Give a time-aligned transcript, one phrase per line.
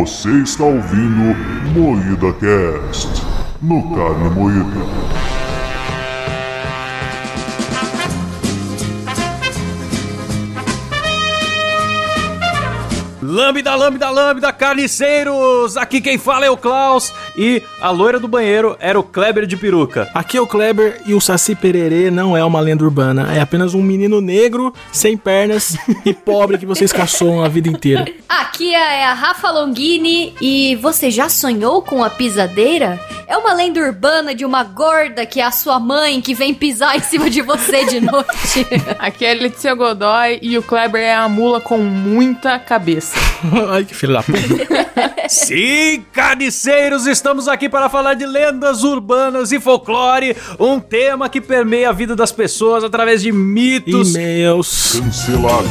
[0.00, 1.36] Você está ouvindo
[1.72, 3.22] Moída Cast
[3.62, 5.23] no Carne Moída.
[13.34, 15.76] Lambda, lambda, lambda, carniceiros!
[15.76, 19.56] Aqui quem fala é o Klaus e a loira do banheiro era o Kleber de
[19.56, 20.08] peruca.
[20.14, 23.74] Aqui é o Kleber e o Saci Pererê não é uma lenda urbana, é apenas
[23.74, 25.76] um menino negro, sem pernas
[26.06, 28.06] e pobre que vocês caçou a vida inteira.
[28.28, 33.00] Aqui é a Rafa Longini e você já sonhou com a pisadeira?
[33.26, 36.96] É uma lenda urbana de uma gorda que é a sua mãe que vem pisar
[36.96, 38.64] em cima de você de noite.
[38.96, 43.23] Aqui é a Letícia Godoy e o Kleber é a mula com muita cabeça.
[43.70, 44.38] Ai, que filho da puta.
[45.28, 51.90] Sim, carniceiros, estamos aqui para falar de lendas urbanas e folclore, um tema que permeia
[51.90, 54.14] a vida das pessoas através de mitos.
[54.14, 55.00] E-mails.
[55.00, 55.68] Cancelada.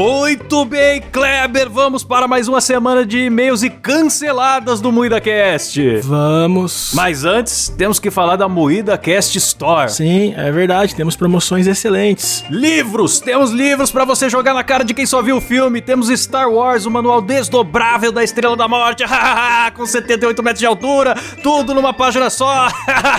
[0.00, 5.98] Muito bem, Kleber, vamos para mais uma semana de e-mails e canceladas do Moída Cast.
[5.98, 6.92] Vamos.
[6.94, 9.92] Mas antes, temos que falar da Moída Cast Store.
[9.92, 12.42] Sim, é verdade, temos promoções excelentes.
[12.48, 13.20] Livros!
[13.20, 15.82] Temos livros pra você jogar na cara de quem só viu o filme.
[15.82, 19.04] Temos Star Wars, o manual desdobrável da Estrela da Morte,
[19.76, 22.68] com 78 metros de altura, tudo numa página só.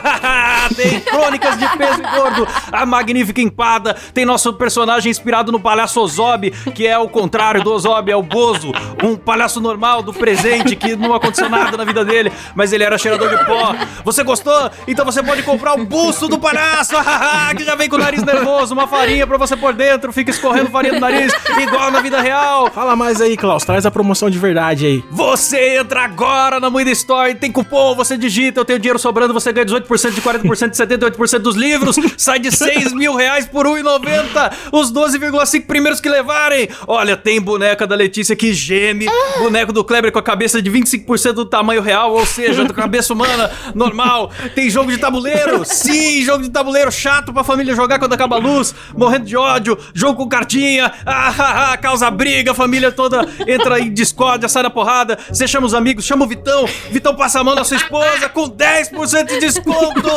[0.76, 6.02] tem Crônicas de Peso e Gordo, a Magnífica Empada, tem nosso personagem inspirado no palhaço
[6.02, 8.72] Ozob, que é o contrário do Ozob, é o Bozo,
[9.04, 12.98] um palhaço normal do presente que não aconteceu nada na vida dele, mas ele era
[12.98, 13.76] cheirador de pó.
[14.04, 14.72] Você gostou?
[14.88, 16.94] Então você pode comprar o busto do palhaço,
[17.56, 20.70] que já vem com o nariz nervoso, uma farinha pra você por dentro, fica escorrendo
[20.70, 22.70] farinha do nariz, igual na vida real.
[22.72, 25.04] Fala mais aí, Klaus, traz a promoção de verdade aí.
[25.12, 29.52] Você entra agora na Moeda Store, tem cupom, você digita, eu tenho dinheiro sobrando, você
[29.52, 34.52] ganha 18% de 40% de 78% dos livros, sai de 6 mil reais por 1,90.
[34.72, 36.61] Os 12,5 primeiros que levarem.
[36.88, 39.08] Olha, tem boneca da Letícia que geme,
[39.40, 43.14] boneco do Kleber com a cabeça de 25% do tamanho real, ou seja, da cabeça
[43.14, 44.32] humana normal.
[44.56, 48.40] Tem jogo de tabuleiro, sim, jogo de tabuleiro chato pra família jogar quando acaba a
[48.40, 53.28] luz, morrendo de ódio, jogo com cartinha, ah, ah, ah, causa briga, a família toda
[53.48, 57.40] entra em discórdia, sai na porrada, você chama os amigos, chama o Vitão, Vitão passa
[57.40, 60.10] a mão na sua esposa com 10% de desconto.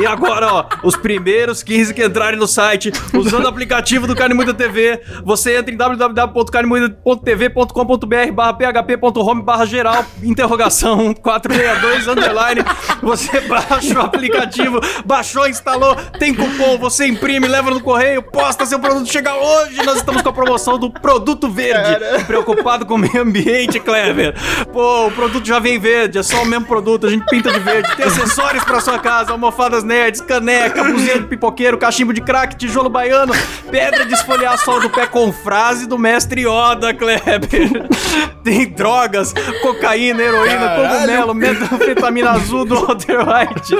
[0.00, 4.34] E agora, ó, os primeiros 15 que entrarem no site, usando o aplicativo do Carne
[4.34, 12.64] Muita TV, você entra em www.carnemoída.tv.com.br barra php.home barra geral, interrogação 462, underline,
[13.00, 18.80] você baixa o aplicativo, baixou, instalou, tem cupom, você imprime, leva no correio, posta seu
[18.80, 23.22] produto, chega hoje, nós estamos com a promoção do produto verde, preocupado com o meio
[23.22, 24.34] ambiente, Clever.
[24.72, 27.60] Pô, o produto já vem verde, é só o mesmo produto, a gente pinta de
[27.60, 32.56] verde, tem acessórios pra sua casa, almofadas nerds, caneca, buzina de pipoqueiro, cachimbo de crack,
[32.56, 33.32] tijolo baiano,
[33.70, 37.86] pedra de esfoliar sol do pé com frase do mestre Yoda, Kleber.
[38.42, 43.76] Tem drogas, cocaína, heroína, cogumelo, metanfetamina azul do Walter White.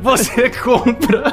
[0.00, 1.24] Você compra.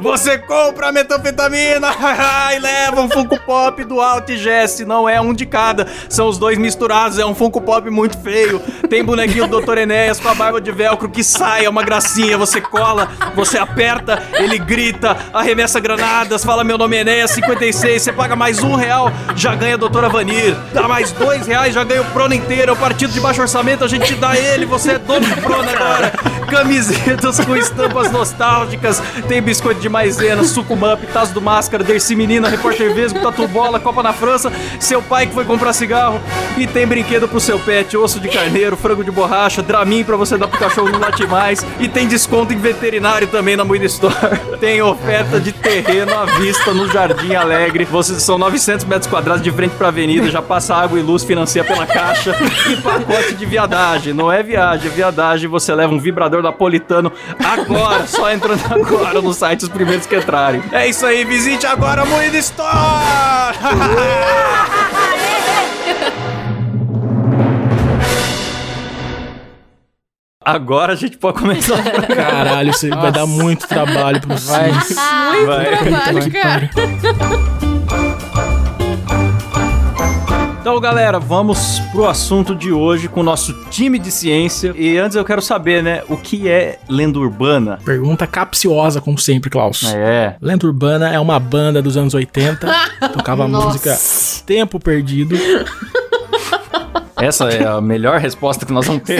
[0.00, 1.88] Você compra a metanfetamina
[2.54, 4.84] e leva um Funko Pop do Alt Jesse.
[4.84, 7.18] Não é um de cada, são os dois misturados.
[7.18, 8.60] É um Funko Pop muito feio.
[8.88, 9.78] Tem bonequinho do Dr.
[9.78, 12.38] Enéas com a barba de velcro que sai, é uma gracinha.
[12.38, 18.02] Você cola, você aperta, ele grita, arremessa granadas, fala meu nome é Enéas 56.
[18.02, 20.54] Você paga mais um real, já ganha a Doutora Vanir.
[20.72, 22.70] Dá mais dois reais, já ganha o Prona inteiro.
[22.70, 24.66] É o partido de baixo orçamento, a gente te dá ele.
[24.66, 26.12] Você é dono do Prona agora.
[26.48, 29.02] Camisetas com estampas nostálgicas.
[29.26, 33.80] Tem biscoito de maisena, suco Mup, tazo do Máscara, Dercy Menina, Repórter Vesgo, Tatu Bola,
[33.80, 34.52] Copa na França.
[34.78, 36.20] Seu pai que foi comprar cigarro.
[36.56, 40.36] E tem brinquedo pro seu pet, osso de carneiro, frango de borracha, Dramin pra você
[40.36, 41.64] dar pro cachorro não late mais.
[41.80, 44.14] E tem desconto em veterinário também na Moeda Store.
[44.60, 47.84] Tem oferta de terreno à vista no Jardim Alegre.
[47.84, 51.64] Vocês são 900 metros quadrados de frente pra avenida, já passa água e luz, financia
[51.64, 52.34] pela caixa.
[52.70, 54.14] E pacote de viadagem.
[54.14, 55.48] Não é viagem, é viadagem.
[55.48, 57.12] Você leva um vibrador napolitano
[57.44, 60.62] agora, só entrando agora no site os primeiros que entrarem.
[60.72, 63.58] É isso aí, visite agora a Moeda Store!
[70.44, 71.82] Agora a gente pode começar.
[72.14, 74.72] Caralho, isso vai dar muito trabalho pro Vai.
[74.82, 74.96] Sims.
[75.30, 75.78] Muito Vai.
[75.78, 76.70] trabalho, cara.
[80.64, 84.72] Então, galera, vamos pro assunto de hoje com o nosso time de ciência.
[84.74, 87.78] E antes eu quero saber, né, o que é lenda urbana?
[87.84, 89.92] Pergunta capciosa, como sempre, Klaus.
[89.94, 90.36] É.
[90.40, 92.66] Lenda Urbana é uma banda dos anos 80,
[93.12, 93.94] tocava música
[94.46, 95.36] Tempo Perdido.
[97.24, 99.18] Essa é a melhor resposta que nós vamos ter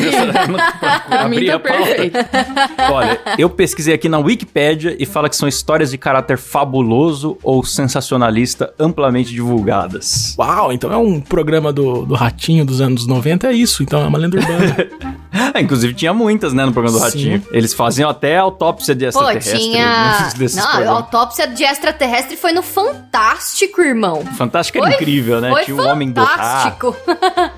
[0.79, 2.93] pra, Pra mim abrir tá a pauta.
[2.93, 7.65] Olha, eu pesquisei aqui na Wikipédia e fala que são histórias de caráter fabuloso ou
[7.65, 10.35] sensacionalista amplamente divulgadas.
[10.39, 13.83] Uau, então é um programa do, do Ratinho dos anos 90, é isso.
[13.83, 14.77] Então é uma lenda urbana.
[15.59, 17.31] Inclusive tinha muitas, né, no programa do Sim.
[17.31, 17.43] Ratinho.
[17.53, 19.59] Eles faziam até autópsia de Pô, extraterrestre.
[19.59, 20.29] tinha.
[20.37, 24.25] desses Não, autópsia de extraterrestre foi no Fantástico, irmão.
[24.37, 25.51] Fantástico era Foi- incrível, né?
[25.51, 26.97] Foi Tinha o Homem do fantástico.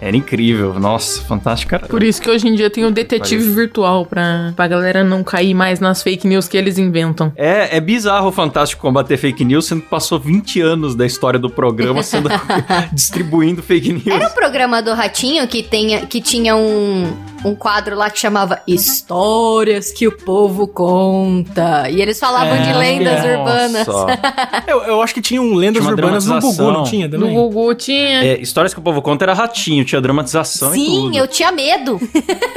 [0.01, 0.36] Era incrível.
[0.81, 1.87] Nossa, fantástico era.
[1.87, 3.55] Por isso que hoje em dia tem o detetive Parece.
[3.55, 7.33] virtual pra, pra galera não cair mais nas fake news que eles inventam.
[7.37, 11.39] É, é bizarro o Fantástico combater fake news, sendo que passou 20 anos da história
[11.39, 12.29] do programa sendo
[12.93, 14.07] distribuindo fake news.
[14.07, 17.13] Era o programa do Ratinho que, tenha, que tinha um,
[17.47, 21.89] um quadro lá que chamava Histórias que o povo conta.
[21.91, 23.39] E eles falavam É, de lendas nossa.
[23.39, 23.87] urbanas.
[24.67, 27.35] eu, eu acho que tinha um lendas Tinha urbanas no Gugu, não tinha No também?
[27.35, 28.25] Gugu tinha.
[28.25, 31.17] É, histórias que o povo conta era ratinho, tinha dramatização e Sim, tudo.
[31.19, 32.01] eu tinha medo.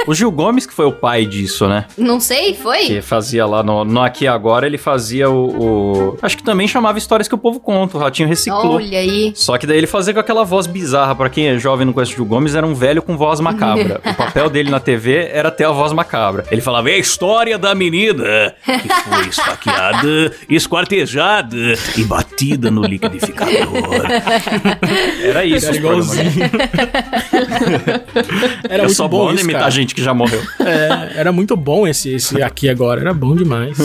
[0.06, 1.84] O Gil Gomes que foi o pai disso, né?
[1.96, 2.86] Não sei, foi?
[2.86, 6.66] Que fazia lá no, no Aqui e Agora, ele fazia o, o- Acho que também
[6.66, 8.76] chamava histórias que o povo conta, o Ratinho reciclou.
[8.76, 9.32] Olha aí.
[9.36, 11.14] Só que daí ele fazia com aquela voz bizarra.
[11.14, 13.40] Pra quem é jovem e não conhece o Gil Gomes, era um velho com voz
[13.40, 14.00] macabra.
[14.10, 16.44] o papel dele na TV era ter a voz macabra.
[16.50, 21.56] Ele falava, é a história da menina que foi esfaqueada, esquartejada
[21.96, 23.50] e batida no liquidificador.
[25.22, 25.66] era isso.
[25.66, 26.50] Era igualzinho.
[28.68, 29.70] era Eu muito sou bom isso, imitar cara.
[29.70, 30.40] gente que já morreu.
[30.60, 33.76] É, era muito bom esse, esse aqui agora, era bom demais.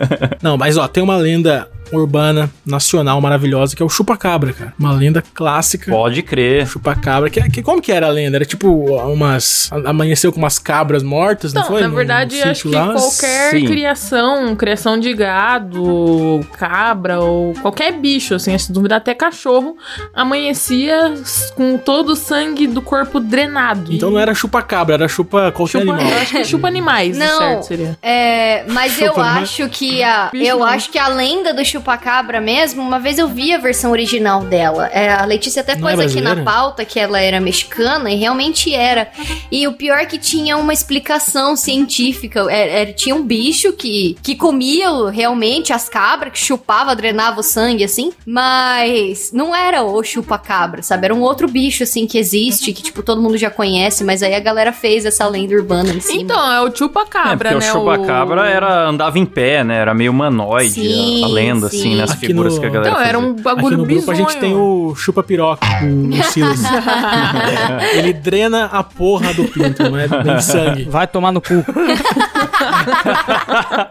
[0.42, 4.74] Não, mas ó, tem uma lenda urbana nacional maravilhosa que é o Chupacabra, cara.
[4.78, 5.90] Uma lenda clássica.
[5.90, 6.66] Pode crer.
[6.66, 8.36] Chupacabra, que, que como que era a lenda?
[8.38, 8.68] Era tipo
[9.12, 11.82] umas amanheceu com umas cabras mortas, não Então, foi?
[11.82, 12.92] na verdade, acho que lá?
[12.92, 13.64] qualquer Sim.
[13.66, 19.76] criação, criação de gado, cabra ou qualquer bicho, assim, se duvidar até cachorro,
[20.14, 21.14] amanhecia
[21.54, 23.92] com todo o sangue do corpo drenado.
[23.92, 26.10] Então não era chupacabra, era chupa qualquer chupa, animal.
[26.12, 27.38] eu acho que chupa animais, Não.
[27.38, 27.98] certo seria.
[28.02, 29.40] É, mas eu Chupa, né?
[29.40, 30.66] acho que a Bicho eu não.
[30.66, 34.86] acho que a lenda do chupacabra mesmo, uma vez eu vi a versão original dela.
[34.88, 38.16] É, a Letícia até Não é pôs aqui na pauta que ela era mexicana e
[38.16, 39.10] realmente era.
[39.50, 42.46] E o pior é que tinha uma explicação científica.
[42.50, 47.40] É, é, tinha um bicho que, que comia o- realmente as cabras, que chupava, drenava
[47.40, 51.06] o sangue assim, mas não era o chupacabra, sabe?
[51.06, 54.34] Era um outro bicho assim que existe, que tipo todo mundo já conhece, mas aí
[54.34, 56.20] a galera fez essa lenda urbana em cima.
[56.22, 57.72] Então, é o É, chupa-cabra, porque né?
[57.72, 59.76] o chupacabra era, andava em pé, né?
[59.78, 61.68] Era meio humanoide Sim, a, a lenda.
[61.76, 63.28] Assim, nas Aqui figuras no- que a galera Então, era fazia.
[63.28, 64.12] um Aqui bagulho no grupo bizonho.
[64.12, 66.60] a gente tem o chupa-piroca, o, o Silas.
[67.94, 70.08] Ele drena a porra do pinto, não é
[70.40, 70.84] sangue.
[70.84, 71.64] Vai tomar no cu.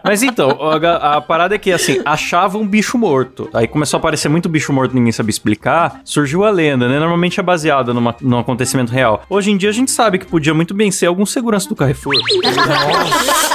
[0.04, 3.48] Mas então, a, a parada é que, assim, achava um bicho morto.
[3.52, 6.00] Aí começou a aparecer muito bicho morto, ninguém sabia explicar.
[6.04, 6.98] Surgiu a lenda, né?
[6.98, 9.22] Normalmente é baseada numa, num acontecimento real.
[9.28, 12.14] Hoje em dia a gente sabe que podia muito bem ser algum segurança do Carrefour.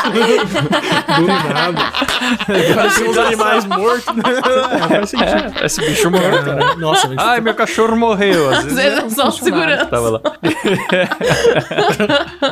[0.06, 1.92] Do nada.
[2.75, 4.15] Parecia uns animais mortos.
[4.16, 4.24] Né?
[4.84, 5.54] É, faz sentido.
[5.62, 6.46] É, esse bicho morto.
[6.46, 8.50] Cara, Nossa, mas Ai, meu cachorro morreu.
[8.50, 9.86] Às vezes, é um só segurança.
[9.86, 10.22] Tava lá.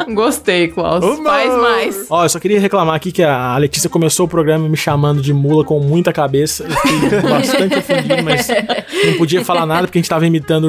[0.13, 1.03] Gostei, Klaus.
[1.03, 2.05] Uma- Faz mais.
[2.09, 5.33] Ó, eu só queria reclamar aqui que a Letícia começou o programa me chamando de
[5.33, 6.63] mula com muita cabeça.
[6.63, 6.69] Eu
[7.01, 8.47] fiquei bastante ofendido, mas
[9.05, 10.65] não podia falar nada porque a gente tava imitando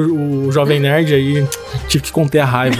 [0.47, 1.45] o Jovem Nerd aí
[1.87, 2.77] tive que conter a raiva.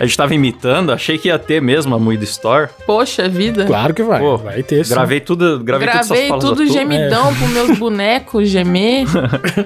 [0.00, 2.68] A gente tava imitando, achei que ia ter mesmo a Muida Store.
[2.86, 3.64] Poxa vida.
[3.64, 4.20] Claro que vai.
[4.20, 4.92] Pô, vai ter sim.
[4.94, 6.66] Gravei tudo, gravei, todas Gravei essas falas tudo à
[7.10, 7.22] toa.
[7.22, 9.06] gemidão pro meus bonecos gemer.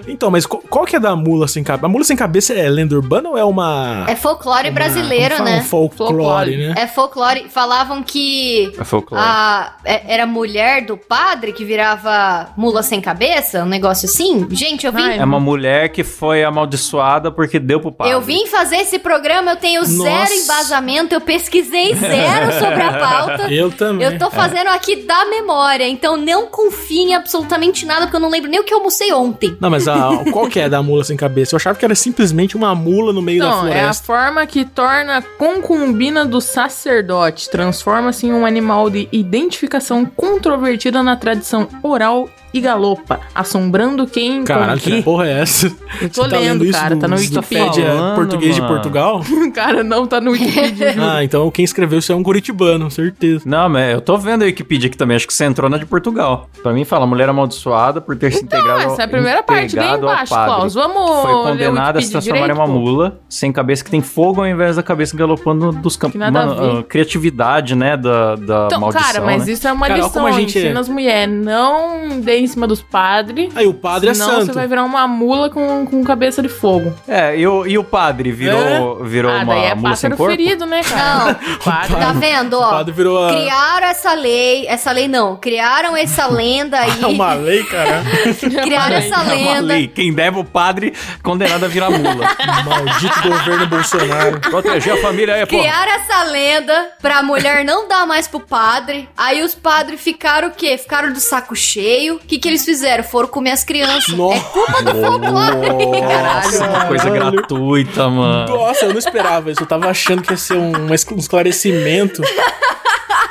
[0.06, 1.86] Então, mas qual, qual que é da mula sem cabeça?
[1.86, 4.04] A mula sem cabeça é lenda urbana ou é uma.
[4.08, 5.50] É folclore uma- brasileiro, fala?
[5.50, 5.58] né?
[5.60, 6.56] Um folclore, Folclore.
[6.56, 6.74] né?
[6.76, 7.46] É folclore.
[7.48, 9.22] Falavam que É folclore.
[9.24, 14.46] a, é- era a mulher do padre que virava mula sem cabeça, um negócio assim.
[14.50, 15.02] Gente, eu vim.
[15.02, 18.12] Ai, É uma mulher que foi amaldiçoada porque deu pro padre.
[18.12, 20.34] Eu vim fazer esse programa, eu tenho zero Nossa.
[20.34, 23.50] embasamento, eu pesquisei zero sobre a pauta.
[23.52, 24.06] Eu também.
[24.06, 28.28] Eu tô fazendo aqui da memória, então não confie em absolutamente nada, porque eu não
[28.28, 29.56] lembro nem o que eu almocei ontem.
[29.60, 31.54] Não, mas a, qual que é da mula sem cabeça?
[31.54, 34.04] Eu achava que era simplesmente uma mula no meio da Então, é a floresta.
[34.04, 37.48] forma que torna a concubina do sacerdote.
[37.50, 44.80] Transforma-se em um animal de identificação controvertida na tradição oral e galopa, assombrando quem Caralho,
[44.80, 45.02] que encontra.
[45.04, 45.66] porra é essa?
[46.00, 47.86] Eu tô Você tá lendo, isso cara, do- tá no Wikipedia.
[47.86, 48.72] Falando, português de mano.
[48.74, 49.20] Portugal?
[49.54, 50.94] Cara, não tá no Wikipedia.
[51.00, 53.42] Ah, então quem escreveu isso é um curitibano, certeza.
[53.46, 55.86] Não, mas eu tô vendo a Wikipedia aqui também, acho que você entrou na de
[55.86, 56.48] Portugal.
[56.62, 59.76] Pra mim fala, mulher amaldiçoada por ter se Então, integrado essa é a primeira parte,
[59.76, 60.34] bem embaixo.
[60.34, 60.74] Klaus.
[60.74, 62.72] Vamos Foi condenada a se transformar em direito, uma pô.
[62.80, 66.12] mula sem cabeça que tem fogo ao invés da cabeça galopando dos campos.
[66.12, 66.78] Que nada a ver.
[66.78, 69.52] a criatividade, né, da, da Então, maldição, cara, mas né?
[69.52, 70.26] isso é uma Cara, lição.
[70.26, 71.34] a gente- Ensina as mulheres.
[71.34, 73.54] Não dê em cima dos padres.
[73.56, 74.46] Aí o padre Senão é santo.
[74.46, 76.92] você vai virar uma mula com, com cabeça de fogo.
[77.08, 80.26] É, e o, e o padre virou, virou ah, uma daí é mula sem corpo?
[80.30, 81.24] ferido, né, cara?
[81.24, 81.58] Não.
[81.60, 81.96] Padre.
[81.96, 82.70] Tá vendo, O ó?
[82.70, 83.30] padre virou a...
[83.30, 88.02] Criaram essa lei, essa lei não, criaram essa lenda aí, É uma lei, cara.
[88.38, 89.60] criaram essa É uma lenda.
[89.74, 89.88] lei.
[89.88, 90.92] Quem deve o padre,
[91.22, 92.26] condenado a virar mula.
[92.64, 94.40] Maldito governo Bolsonaro.
[94.40, 95.58] Proteger a família aí, pô.
[95.58, 99.08] Criaram essa lenda pra mulher não dar mais pro padre.
[99.16, 100.76] Aí os padres ficaram o quê?
[100.78, 102.20] Ficaram do saco cheio.
[102.30, 103.02] O que, que eles fizeram?
[103.02, 104.14] Foram comer as crianças.
[104.16, 104.36] Nossa.
[104.36, 106.00] É culpa do folclore.
[106.00, 107.32] Caralho, uma coisa Caralho.
[107.32, 108.56] gratuita, mano.
[108.56, 109.60] Nossa, eu não esperava isso.
[109.60, 112.22] Eu tava achando que ia ser um, um esclarecimento.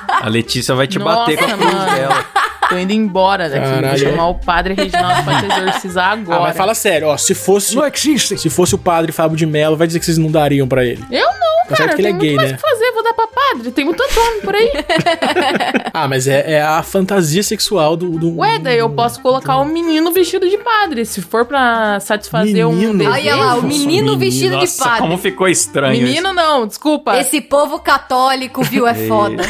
[0.10, 2.26] A Letícia vai te Nossa, bater com a cruz dela.
[2.70, 3.66] Tô indo embora daqui.
[3.66, 3.88] Caralho.
[3.88, 6.40] Vou chamar o padre Reginaldo pra te exorcizar agora.
[6.40, 7.18] Ah, mas fala sério, ó.
[7.18, 7.76] Se fosse.
[7.76, 8.38] Não existe.
[8.38, 11.04] Se fosse o padre Fábio de Mello, vai dizer que vocês não dariam pra ele.
[11.12, 11.96] Eu não, Tá certo cara.
[11.96, 12.44] que ele é gay, né?
[12.46, 12.92] o que fazer.
[12.94, 13.72] Vou dar pra padre.
[13.72, 14.72] Tem muito homem por aí.
[15.92, 18.12] Ah, mas é, é a fantasia sexual do.
[18.12, 21.04] do Ué, daí eu posso colocar um menino vestido de padre.
[21.06, 22.94] Se for pra satisfazer um Menino?
[23.00, 23.12] desejo.
[23.18, 25.00] Olha lá, o menino vestido de Nossa, padre.
[25.02, 26.04] como ficou estranho isso.
[26.04, 27.18] Menino não, desculpa.
[27.20, 28.88] Esse povo católico, viu?
[28.88, 29.44] É foda.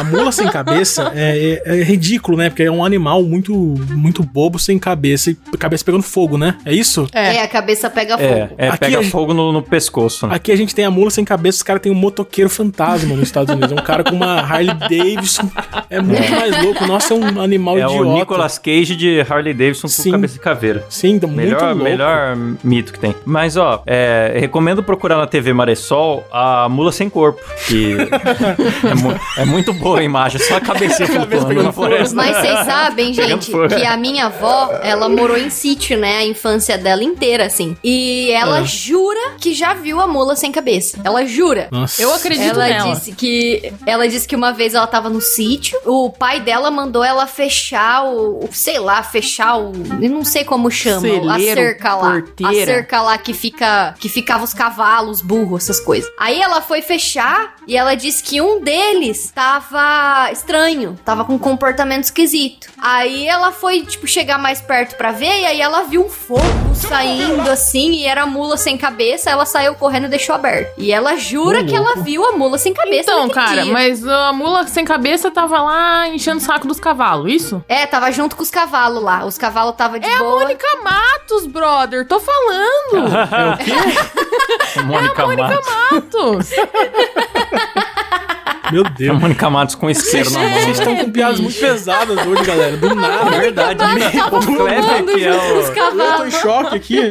[0.00, 2.48] A mula sem cabeça é, é- é ridículo, né?
[2.50, 6.56] Porque é um animal muito, muito bobo sem cabeça e cabeça pegando fogo, né?
[6.64, 7.06] É isso?
[7.12, 7.36] É.
[7.36, 8.54] É, a cabeça pega É, fogo.
[8.58, 10.26] é Aqui pega gente- fogo no, no pescoço.
[10.26, 10.34] Né?
[10.34, 13.24] Aqui a gente tem a mula sem cabeça, os caras têm um motoqueiro fantasma nos
[13.24, 13.72] Estados Unidos.
[13.72, 15.48] É um cara com uma Harley Davidson.
[15.90, 16.86] É muito mais louco.
[16.86, 18.02] Nossa, é um animal É idiota.
[18.08, 20.10] o Nicolas Cage de Harley Davidson com Sim.
[20.12, 20.84] cabeça de caveira.
[20.88, 21.82] Sim, tá muito Melhor, louco.
[21.82, 23.14] melhor mito que tem.
[23.24, 27.96] Mas, ó, é, recomendo procurar na TV Maressol a Mula Sem Corpo, que
[28.90, 31.86] é, mu- é muito boa a imagem, só a cabecinha Cabeça flutuando na fogo.
[31.86, 32.14] floresta.
[32.16, 36.18] Mas vocês sabem, gente, que a minha avó, ela morou em sítio, né?
[36.18, 37.76] A infância dela inteira, assim.
[37.84, 38.64] E ela Ah.
[38.64, 40.98] jura que já viu a mula sem cabeça.
[41.04, 41.68] Ela jura.
[41.70, 42.00] Nossa.
[42.02, 42.94] Eu acredito Ela nela.
[42.94, 47.04] disse que ela disse que uma vez ela tava no sítio, o pai dela mandou
[47.04, 51.60] ela fechar o, o- sei lá, fechar o, eu não sei como chama, a Celeiro,
[51.60, 52.64] cerca lá, a porteira.
[52.64, 56.10] cerca lá que fica que ficava os cavalos, burros, essas coisas.
[56.18, 59.73] Aí ela foi fechar e ela disse que um deles tava
[60.32, 62.68] estranho, tava com um comportamento esquisito.
[62.80, 66.42] Aí ela foi tipo chegar mais perto pra ver e aí ela viu um fogo
[66.74, 70.72] saindo assim e era a mula sem cabeça, ela saiu correndo e deixou aberto.
[70.78, 73.72] E ela jura que ela viu a mula sem cabeça Então, cara, dia.
[73.72, 77.64] mas a mula sem cabeça tava lá enchendo o saco dos cavalos, isso?
[77.68, 79.24] É, tava junto com os cavalos lá.
[79.24, 80.40] Os cavalos tava de É a boa.
[80.40, 82.06] Mônica Matos, brother.
[82.06, 82.74] Tô falando.
[83.34, 84.80] É o quê?
[84.84, 85.66] Mônica Matos.
[85.90, 86.50] Matos.
[88.74, 89.20] Meu A Deus.
[89.20, 90.48] Mônica Matos com isqueiro na mão.
[90.50, 90.72] Vocês né?
[90.72, 92.76] estão com piadas muito pesadas hoje, galera.
[92.76, 93.36] Do nada.
[93.36, 94.10] É verdade, né?
[94.32, 96.00] O Kleber que é o...
[96.00, 97.10] Eu tô em choque aqui.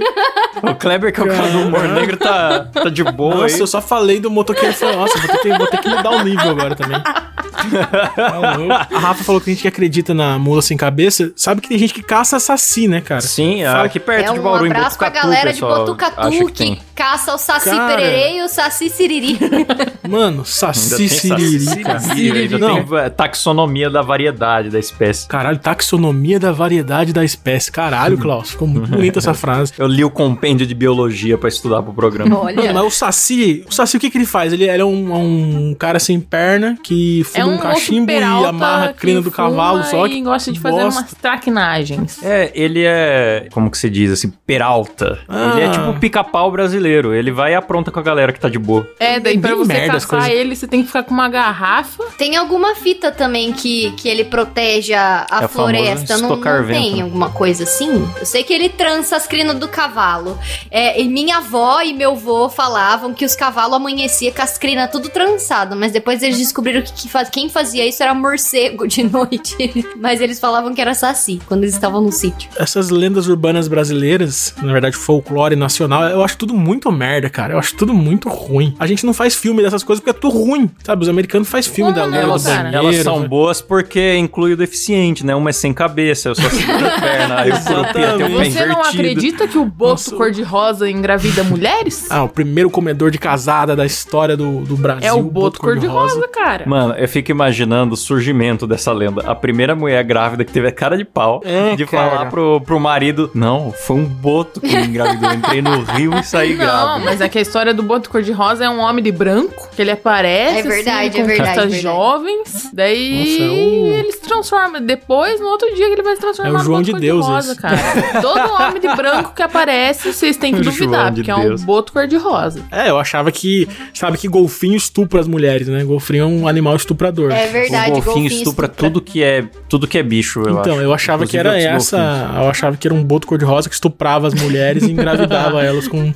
[0.61, 3.59] O Kleber que é o cara do humor negro tá, tá de boa Nossa, aí.
[3.61, 6.09] eu só falei do motoqueiro e falei, nossa, vou ter, que, vou ter que mudar
[6.11, 7.01] o nível agora também.
[7.53, 8.87] Tá.
[8.91, 11.31] A Rafa falou que a gente que acredita na mula sem cabeça.
[11.35, 13.21] Sabe que tem gente que caça saci, né, cara?
[13.21, 15.71] Sim, Fala- aqui perto É de um Bauru, em abraço pra galera de pessoal.
[15.73, 16.81] Acho Botucatu que, tem.
[16.95, 17.95] Caça o saci Cara.
[17.95, 19.37] pererê e o saci siriri.
[20.07, 21.09] Mano, saci.
[21.09, 22.83] Siriri, ainda Não.
[22.83, 25.27] tem é, taxonomia da variedade da espécie.
[25.27, 27.71] Caralho, taxonomia da variedade da espécie.
[27.71, 29.73] Caralho, Klaus, ficou muito bonita essa frase.
[29.77, 32.29] Eu li o compêndio de biologia pra estudar pro programa.
[32.29, 32.73] Mano, Olha.
[32.73, 34.53] mas o Saci, o Saci o que que ele faz?
[34.53, 38.23] Ele, ele é um, um cara sem perna que fuma É um um cachimbo e
[38.23, 40.99] amarra a crina do cavalo só e que gosta de fazer bosta.
[41.01, 42.23] umas traquinagens.
[42.23, 45.19] É, ele é, como que se diz assim, peralta.
[45.27, 45.53] Ah.
[45.55, 46.82] Ele é tipo o pica-pau brasileiro.
[47.13, 48.87] Ele vai e apronta com a galera que tá de boa.
[48.99, 50.39] É, daí Bem pra você merda as caçar coisas.
[50.39, 52.03] ele, você tem que ficar com uma garrafa.
[52.17, 56.17] Tem alguma fita também que, que ele protege a, a É floresta?
[56.17, 57.01] Não, não vento, tem né?
[57.03, 58.07] alguma coisa assim?
[58.19, 60.37] Eu sei que ele trança as crinas do cavalo.
[60.71, 64.89] É, e minha avó e meu avô falavam que os cavalos amanhecia com as crinas
[64.91, 69.03] tudo trançado, mas depois eles descobriram que, que faz- quem fazia isso era morcego de
[69.07, 69.85] noite.
[69.99, 72.49] mas eles falavam que era saci quando eles estavam no sítio.
[72.57, 77.53] essas lendas urbanas brasileiras, na verdade folclore nacional, eu acho tudo muito merda, cara.
[77.53, 78.75] Eu acho tudo muito ruim.
[78.79, 81.03] A gente não faz filme dessas coisas porque é tudo ruim, sabe?
[81.03, 82.63] Os americanos fazem filme Como da do Elas, cara?
[82.63, 82.77] banheiro.
[82.85, 83.27] elas são né?
[83.27, 85.35] boas porque inclui o deficiente, né?
[85.35, 88.49] Uma é sem cabeça, eu só seguro a perna, aí o curupira tem o pé.
[88.49, 92.07] Você não acredita que o boto cor-de-rosa engravida mulheres?
[92.09, 95.07] Ah, o primeiro comedor de casada da história do, do Brasil.
[95.09, 96.65] é o boto cor-de-rosa, cara.
[96.67, 99.21] Mano, eu fico imaginando o surgimento dessa lenda.
[99.25, 102.09] A primeira mulher grávida que teve a cara de pau É, de cara.
[102.09, 105.31] falar pro, pro marido: Não, foi um boto que me engravidou.
[105.33, 108.69] Entrei no rio e saí Não, mas é que a história do Boto Cor-de-Rosa é
[108.69, 111.79] um homem de branco, que ele aparece, É verdade, assim, é verdade, é verdade.
[111.81, 114.81] jovens, daí Nossa, é o- ele se transforma.
[114.81, 116.99] Depois, no outro dia, que ele vai se transformar É o no João Boto de
[116.99, 117.61] Deus, Cor-de-Rosa, esse.
[117.61, 117.77] cara.
[118.21, 121.41] Todo homem de branco que aparece, vocês têm que O duvidar, de porque é um
[121.47, 121.63] Deus.
[121.63, 122.61] Boto Cor-de-Rosa.
[122.71, 123.67] É, eu achava que.
[123.93, 125.83] Sabe que golfinho estupra as mulheres, né?
[125.83, 127.31] Golfinho é um animal estuprador.
[127.31, 130.81] É verdade, o golfinho estupra tudo que é tudo que é bicho, eu Então, acho.
[130.81, 131.97] eu achava que Inclusive era outros essa.
[131.97, 132.43] golfinhos.
[132.43, 136.13] Eu achava que era um boto cor-de-rosa que estuprava as mulheres e engravidava elas com.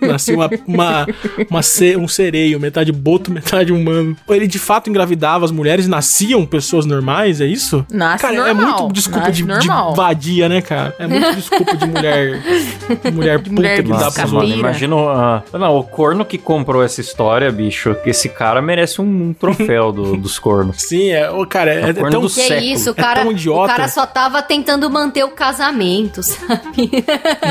[0.00, 1.06] Nascia uma, uma,
[1.50, 4.16] uma ce- um sereio, metade boto, metade humano.
[4.26, 7.84] Ou ele de fato engravidava as mulheres nasciam pessoas normais, é isso?
[7.90, 10.94] Nasce cara, é normal, muito desculpa de, de vadia, né, cara?
[10.98, 12.40] É muito desculpa de mulher.
[13.02, 14.96] De mulher puta mulher que dá pros mano, imagina.
[14.96, 19.92] o- ah, não, o corno que comprou essa história, bicho, esse cara merece um, troféu
[19.92, 20.76] do- dos cornos.
[20.82, 22.20] Sim, é, ô, cara, é, É o é corno tão.
[22.22, 22.66] do Que é século.
[22.72, 23.72] isso, o É cara, tão idiota.
[23.72, 26.90] o cara só tava tentando manter o casamento, sabe?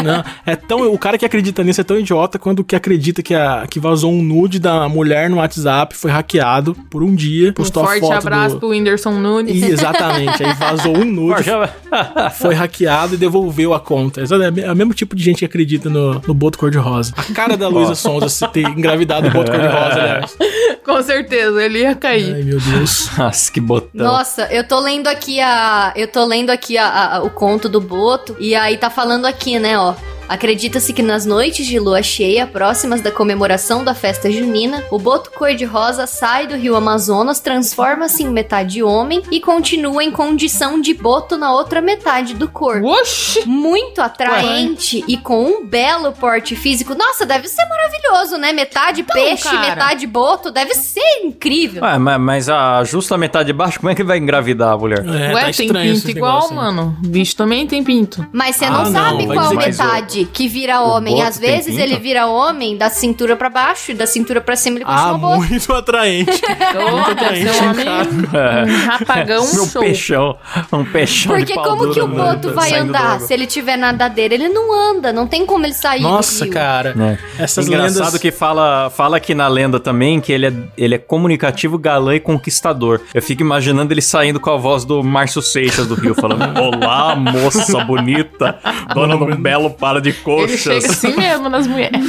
[0.03, 0.81] Não, é tão.
[0.91, 4.11] O cara que acredita nisso é tão idiota quando que acredita que, a, que vazou
[4.11, 7.99] um nude da mulher no WhatsApp, foi hackeado por um dia, Um postou a forte
[8.01, 8.59] foto abraço do...
[8.59, 9.55] pro Whindersson Nunes.
[9.55, 11.43] Ih, exatamente, aí vazou um nude,
[12.39, 14.21] foi hackeado e devolveu a conta.
[14.21, 17.13] Esse É o mesmo tipo de gente que acredita no, no Boto Cor-de-Rosa.
[17.17, 20.37] A cara da Luísa Sonza se ter engravidado o Boto Cor-de-Rosa, aliás.
[20.85, 22.35] Com certeza, ele ia cair.
[22.35, 23.09] Ai, meu Deus.
[23.17, 24.05] Nossa, que botão.
[24.05, 25.91] Nossa, eu tô lendo aqui a.
[25.95, 28.35] Eu tô lendo aqui a- a- o conto do Boto.
[28.39, 29.95] E aí tá falando aqui, né, ó.
[30.27, 35.31] Acredita-se que nas noites de lua cheia, próximas da comemoração da festa junina, o boto
[35.31, 41.37] cor-de-rosa sai do rio Amazonas, transforma-se em metade homem e continua em condição de boto
[41.37, 42.87] na outra metade do corpo.
[42.87, 43.47] Oxi!
[43.47, 46.95] Muito atraente e com um belo porte físico.
[46.95, 48.51] Nossa, deve ser maravilhoso, né?
[48.51, 49.59] Metade peixe, cara.
[49.69, 50.51] metade boto.
[50.51, 51.83] Deve ser incrível.
[51.83, 54.99] Ué, mas, mas a justa metade de baixo, como é que vai engravidar a mulher?
[55.05, 56.97] É, Ué, tá tem estranho pinto igual, mano.
[57.05, 58.25] Bicho também tem pinto.
[58.33, 59.81] Mas você Ah, não não, sabe qual dizer-
[60.23, 61.21] Que vira homem.
[61.21, 64.85] Às vezes ele vira homem da cintura pra baixo e da cintura pra cima ele
[64.85, 65.37] continua Ah, boto.
[65.39, 66.39] muito atraente.
[67.19, 69.81] Deve ser um um rapagão Meu show.
[69.81, 70.37] peixão.
[70.71, 74.33] Um peixão Porque como que o né, boto vai andar se ele tiver nadadeira?
[74.35, 76.53] Ele não anda, não tem como ele sair Nossa, do rio.
[76.53, 76.95] cara.
[77.37, 77.43] É.
[77.43, 78.21] Essas Engraçado lendas...
[78.21, 82.19] que fala, fala aqui na lenda também que ele é, ele é comunicativo, galã e
[82.19, 83.01] conquistador.
[83.13, 87.15] Eu fico imaginando ele saindo com a voz do Márcio Seixas do Rio, falando: Olá,
[87.15, 88.59] moça bonita,
[88.93, 90.59] dona um belo par de Ele coxas.
[90.59, 91.99] chega assim mesmo nas mulheres.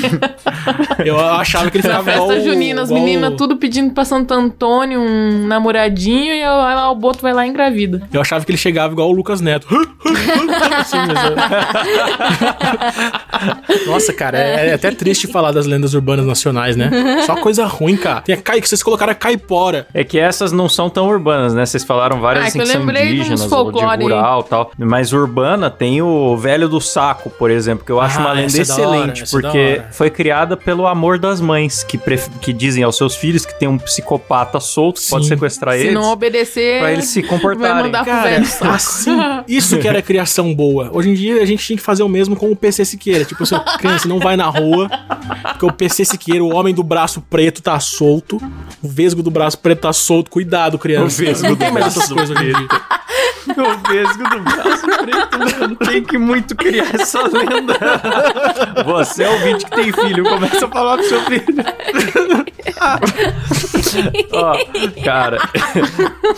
[1.05, 5.01] Eu achava que ele ficava festa igual, junina, as meninas tudo pedindo pra Santo Antônio
[5.01, 8.03] um namoradinho e aí lá o Boto vai lá engravida.
[8.13, 9.67] Eu achava que ele chegava igual o Lucas Neto.
[10.77, 11.19] Assim, mas
[13.87, 17.23] eu- Nossa, cara, é, é até triste falar das lendas urbanas nacionais, né?
[17.25, 18.21] Só coisa ruim, cara.
[18.21, 19.87] Tem a cai, que vocês colocaram a caipora.
[19.95, 21.65] É que essas não são tão urbanas, né?
[21.65, 24.71] Vocês falaram várias Ah, assim que que eu são indígenas, ou de rural e tal.
[24.79, 28.51] Mas urbana tem o Velho do Saco, por exemplo, que eu acho Ah, uma lenda
[28.53, 29.89] é hora, excelente, é da porque hora.
[29.93, 31.97] foi criada pelo amor das mães, que,
[32.41, 35.29] que dizem aos seus filhos que tem um psicopata solto que pode Sim.
[35.31, 35.95] sequestrar Se eles.
[35.95, 37.85] não obedecer, Pra eles se vai comportarem.
[37.85, 38.67] mandar pro Cara, velho saco.
[38.75, 40.91] assim, isso que era criação boa.
[40.93, 43.25] Hoje em dia a gente tinha que fazer o mesmo com o PC Siqueira.
[43.25, 44.91] Tipo assim, criança, não vai na rua,
[45.53, 48.37] porque o PC Siqueira, o homem do braço preto tá solto,
[48.83, 50.31] o vesgo do braço preto tá solto.
[50.31, 51.23] Cuidado, criança.
[51.23, 52.37] O vesgo não do tem mais essas braço coisas
[53.51, 53.65] hoje em dia.
[53.65, 55.77] O vesgo do braço preto, mano.
[55.77, 57.75] Tem que muito criar essa lenda.
[58.85, 61.45] Você é ouvinte que tem filho, começa a falar pro seu filho.
[64.33, 64.57] Ó,
[65.05, 65.39] cara,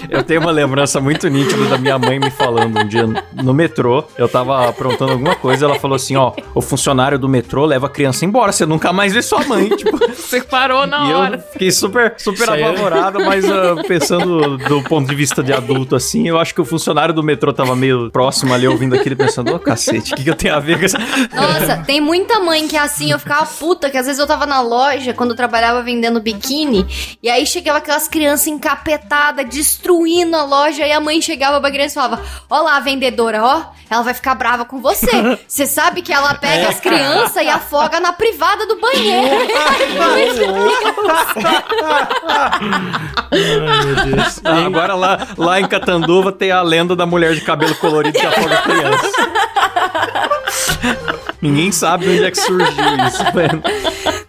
[0.09, 4.05] eu tenho uma lembrança muito nítida da minha mãe me falando um dia no metrô.
[4.17, 7.91] Eu tava aprontando alguma coisa, ela falou assim: ó, o funcionário do metrô leva a
[7.91, 9.69] criança embora, você nunca mais vê sua mãe.
[9.71, 11.39] Tipo, Você parou na e eu hora.
[11.39, 16.29] fiquei super, super é- apavorado, mas ah, pensando do ponto de vista de adulto, assim,
[16.29, 19.55] eu acho que o funcionário do metrô tava meio próximo ali ouvindo aquilo e pensando,
[19.55, 20.99] ô cacete, o que, que eu tenho a ver com essa.
[20.99, 24.47] Nossa, tem muita mãe que é assim, eu ficava puta, que às vezes eu tava
[24.47, 26.87] na loja, quando eu trabalhava vendendo biquíni,
[27.23, 31.93] e aí chegava aquelas crianças encapetadas, destruindo a loja, e a mãe chegava pra criança
[31.93, 35.39] e falava, ó lá, a vendedora, ó, ela vai ficar brava com você.
[35.47, 39.37] Você sabe que ela pega as crianças e afoga na privada do banheiro.
[40.01, 40.53] Ai, meu
[44.05, 44.41] Deus.
[44.45, 48.27] Ah, agora lá, lá em Catanduva tem a lenda da mulher de cabelo colorido que
[48.27, 49.09] afoga a criança.
[51.41, 53.63] Ninguém sabe onde é que surgiu isso, velho.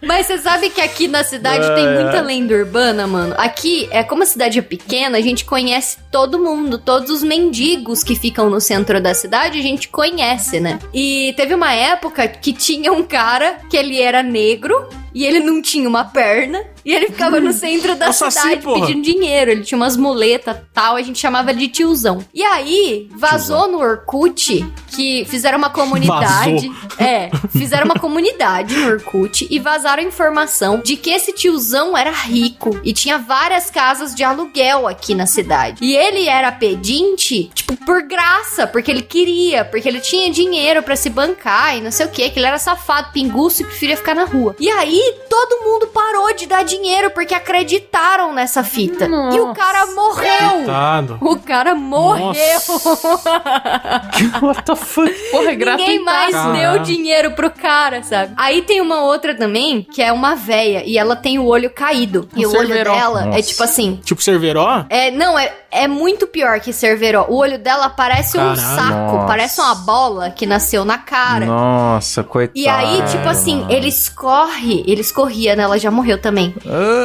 [0.02, 3.34] Mas você sabe que aqui na cidade tem muita lenda urbana, mano.
[3.36, 8.02] Aqui, é como a cidade é pequena, a gente conhece todo mundo, todos os mendigos
[8.02, 10.78] que ficam no centro da cidade, a gente conhece, né?
[10.94, 15.60] E teve uma época que tinha um cara que ele era negro e ele não
[15.60, 19.50] tinha uma perna E ele ficava no centro da É cidade pedindo dinheiro.
[19.50, 22.24] Ele tinha umas muletas tal, a gente chamava ele de tiozão.
[22.32, 26.70] E aí, vazou no Orkut que fizeram uma comunidade.
[26.98, 32.10] É, fizeram uma comunidade no Orkut e vazaram a informação de que esse tiozão era
[32.10, 35.84] rico e tinha várias casas de aluguel aqui na cidade.
[35.84, 40.96] E ele era pedinte, tipo, por graça, porque ele queria, porque ele tinha dinheiro pra
[40.96, 44.14] se bancar e não sei o que, que ele era safado, pinguço e preferia ficar
[44.14, 44.54] na rua.
[44.58, 49.06] E aí, todo mundo parou de dar dinheiro porque acreditaram nessa fita.
[49.32, 50.50] E o cara morreu.
[50.58, 51.18] Coitado.
[51.20, 52.60] O cara morreu.
[54.42, 55.12] What the fuck?
[55.30, 56.58] Porra, é Ninguém mais Caralho.
[56.74, 58.32] deu dinheiro pro cara, sabe?
[58.36, 62.28] Aí tem uma outra também, que é uma véia, e ela tem o olho caído.
[62.34, 63.42] E Um o olho dela é Nossa.
[63.42, 64.00] tipo assim.
[64.04, 64.84] Tipo Cerveró?
[64.88, 67.26] É, não, é, é muito pior que Cerveró.
[67.28, 68.60] O olho dela parece um Caralho.
[68.60, 69.26] saco, Nossa.
[69.26, 71.46] parece uma bola que nasceu na cara.
[71.46, 72.58] Nossa, coitado.
[72.58, 75.62] E aí, tipo assim, ele escorre, ele escorria, né?
[75.62, 76.54] Ela já morreu também.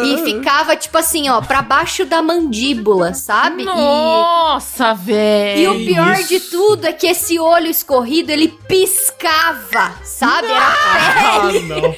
[0.05, 3.63] E ficava, tipo assim, ó, pra baixo da mandíbula, sabe?
[3.63, 5.59] E- Nossa, velho.
[5.59, 6.27] E o pior isso.
[6.29, 10.47] de tudo é que esse olho escorrido, ele piscava, sabe?
[10.47, 11.59] Era Ah, pele.
[11.67, 11.95] não.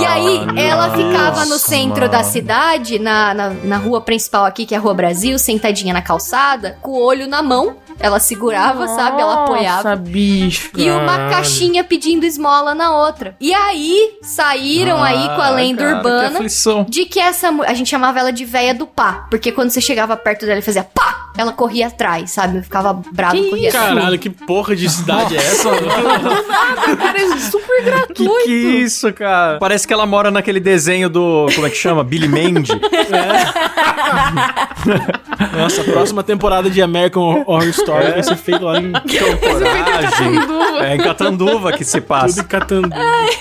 [0.00, 2.30] E aí, Ah, ela ficava no centro da mano.
[2.30, 6.78] cidade, na, na, na rua principal aqui, que é a Rua Brasil, sentadinha na calçada,
[6.82, 7.76] com o olho na mão.
[8.00, 9.20] Ela segurava, sabe?
[9.20, 9.90] Ela apoiava.
[9.90, 10.70] Nossa, bicho.
[10.76, 13.34] E uma caixinha pedindo esmola na outra.
[13.40, 16.86] E aí, saíram aí com a Ah, lenda cara, Que urbana aflição.
[16.88, 20.16] de que essa a gente chamava ela de véia do pá, porque quando você chegava
[20.16, 22.58] perto dela e fazia pá, ela corria atrás, sabe?
[22.58, 23.94] Eu ficava brava e Que corria atrás.
[23.94, 25.70] Caralho, que porra de cidade é essa?
[26.98, 28.44] Cara, é super Que gratuito.
[28.44, 29.58] que isso, cara?
[29.58, 31.46] Parece que ela mora naquele desenho do.
[31.54, 32.02] Como é que chama?
[32.04, 32.72] Billy Mandy.
[35.56, 38.92] Nossa, a próxima temporada de American Horror Story vai ser feita lá em
[39.38, 40.38] Coragem.
[40.84, 42.40] É em Catanduva que se tudo passa.
[42.40, 42.90] em Catandu.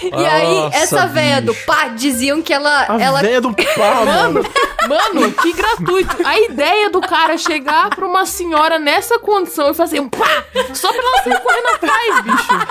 [0.04, 2.86] E aí, Nossa, essa véia do pá, diziam que ela.
[2.90, 4.46] A ela véia do pau, mano.
[4.88, 6.16] Mano, que gratuito.
[6.26, 10.88] A ideia do cara chegar pra uma senhora nessa condição e fazer um pá, só
[10.94, 12.68] pra ela sair correndo atrás, bicho.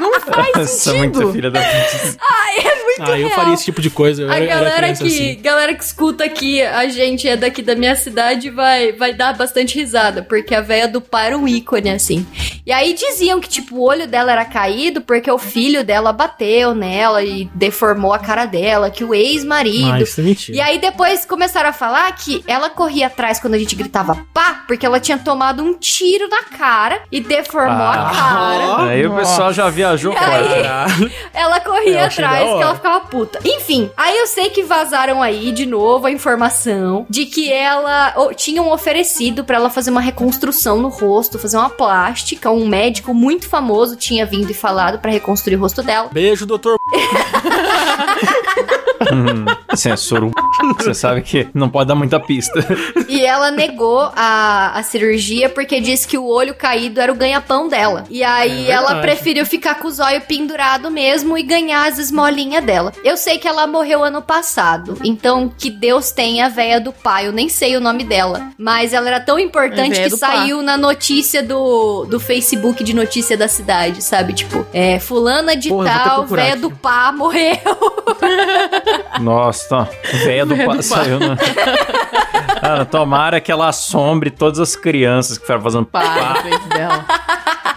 [0.00, 1.32] Não faz Essa é muito sentido.
[1.34, 2.16] filha da puta.
[2.84, 3.30] muito Ah, eu real.
[3.30, 4.22] faria esse tipo de coisa.
[4.22, 5.38] Eu A era- era galera que, assim.
[5.42, 9.78] galera que escuta aqui, a gente é daqui da minha cidade, vai, vai dar bastante
[9.78, 12.26] risada, porque a véia era um ícone, assim.
[12.66, 16.74] E aí diziam que, tipo, o olho dela era caído porque o filho dela bateu
[16.74, 19.92] nela e deformou a cara dela, que o ex-marido.
[19.92, 20.58] Ah, isso é mentira.
[20.58, 24.64] E aí depois começaram a falar que ela corria atrás quando a gente gritava pá,
[24.66, 28.84] porque ela tinha tomado um tiro na cara e deformou a cara.
[28.94, 31.10] Aí o pessoal já viajou E aí?
[31.32, 33.38] Ela É, corria eu achei atrás que ela ficava puta.
[33.44, 38.34] Enfim, aí eu sei que vazaram aí de novo a informação de que ela ou,
[38.34, 42.50] tinham oferecido pra ela fazer uma reconstrução no rosto, fazer uma plástica.
[42.50, 46.10] Um médico muito famoso tinha vindo e falado pra reconstruir o rosto dela.
[46.12, 46.78] Beijo, doutor.
[49.74, 50.30] Censura.
[50.78, 52.64] Você sabe que não pode dar muita pista.
[53.08, 57.68] E ela negou a, a cirurgia porque disse que o olho caído era o ganha-pão
[57.68, 58.04] dela.
[58.10, 62.64] E aí É ela preferiu ficar com os olhos pendurados mesmo e ganhar as esmolinhas
[62.64, 62.92] dela.
[63.04, 67.26] Eu sei que ela morreu ano passado, então que Deus tenha a véia do pai.
[67.26, 70.18] Eu nem sei o nome dela, mas ela era tão É importante véia que do
[70.18, 70.26] pá.
[70.28, 74.32] saiu na notícia do, do Facebook de notícia da cidade, sabe?
[74.32, 76.60] Tipo, é, fulana de Porra, tal, véia aqui.
[76.62, 77.56] do pá, morreu.
[79.20, 79.88] Nossa, tá.
[80.24, 81.36] Véia do pá saiu, né?
[82.60, 86.42] Cara, tomara que ela assombre todas as crianças que ficaram fazendo Pá pá.
[86.74, 87.04] dela.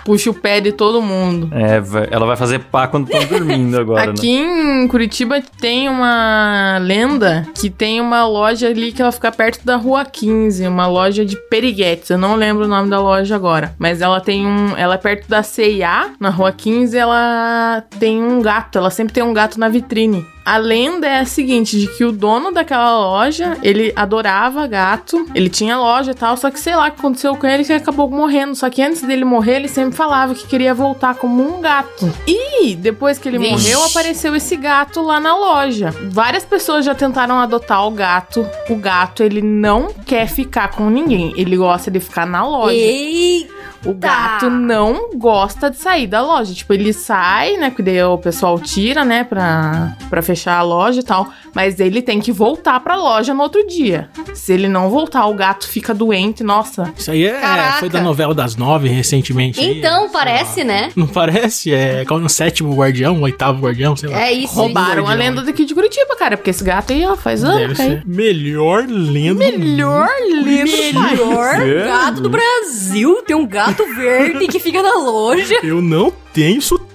[0.05, 1.49] Puxa o pé de todo mundo.
[1.53, 4.13] É, ela vai fazer pá quando estão dormindo agora, né?
[4.17, 9.65] Aqui em Curitiba tem uma lenda que tem uma loja ali que ela fica perto
[9.65, 12.09] da Rua 15, uma loja de periguetes.
[12.09, 15.27] Eu não lembro o nome da loja agora, mas ela tem um, ela é perto
[15.27, 19.67] da CIA, na Rua 15, ela tem um gato, ela sempre tem um gato na
[19.67, 20.25] vitrine.
[20.47, 25.49] A lenda é a seguinte, de que o dono daquela loja, ele adorava gato, ele
[25.49, 27.81] tinha loja e tal, só que sei lá o que aconteceu com ele que ele
[27.81, 28.55] acabou morrendo.
[28.55, 32.09] Só que antes dele morrer, ele sempre falava que queria voltar como um gato.
[32.25, 33.51] E depois que ele Vixe.
[33.51, 35.93] morreu, apareceu esse gato lá na loja.
[36.09, 38.47] Várias pessoas já tentaram adotar o gato.
[38.69, 42.73] O gato, ele não quer ficar com ninguém, ele gosta de ficar na loja.
[42.73, 43.57] Eita!
[43.87, 46.53] O gato não gosta de sair da loja.
[46.53, 47.69] Tipo, ele sai, né?
[47.69, 49.23] Porque daí o pessoal tira, né?
[49.23, 51.27] Pra, pra fechar a loja e tal.
[51.55, 54.09] Mas ele tem que voltar pra loja no outro dia.
[54.33, 56.43] Se ele não voltar, o gato fica doente.
[56.43, 56.93] Nossa.
[56.97, 57.79] Isso aí é, Caraca.
[57.79, 59.59] foi da novela das nove recentemente.
[59.59, 60.65] aí, Então, sei parece, lá.
[60.65, 60.91] né?
[60.95, 61.73] Não parece?
[61.73, 64.21] É qual é o sétimo guardião, o oitavo guardião, sei lá.
[64.21, 64.53] É isso.
[64.55, 65.17] Roubaram a guardião.
[65.35, 66.35] lenda daqui de Curitiba, cara.
[66.37, 67.77] Porque esse gato aí, ó, faz anos.
[68.05, 69.39] Melhor lenda.
[69.39, 71.09] Melhor lenda.
[71.09, 73.23] Melhor gato do Brasil.
[73.25, 75.59] Tem um gato verde que fica na loja.
[75.63, 76.86] Eu não tenho sotaque.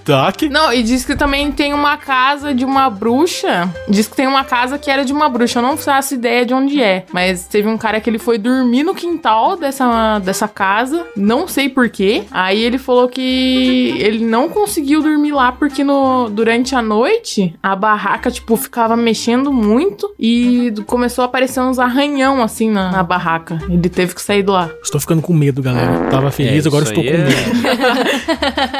[0.48, 3.68] Não, e diz que também tem uma casa de uma bruxa.
[3.88, 5.58] Diz que tem uma casa que era de uma bruxa.
[5.58, 7.04] Eu não faço ideia de onde é.
[7.12, 11.06] Mas teve um cara que ele foi dormir no quintal dessa, dessa casa.
[11.16, 12.24] Não sei porquê.
[12.30, 17.74] Aí ele falou que ele não conseguiu dormir lá porque no, durante a noite a
[17.76, 20.12] barraca, tipo, ficava mexendo muito.
[20.18, 23.58] E começou a aparecer uns arranhão assim na, na barraca.
[23.68, 24.70] Ele teve que sair de lá.
[24.82, 26.08] Estou ficando com medo, galera.
[26.10, 27.32] Tava feliz, É, agora estou aí com é- medo.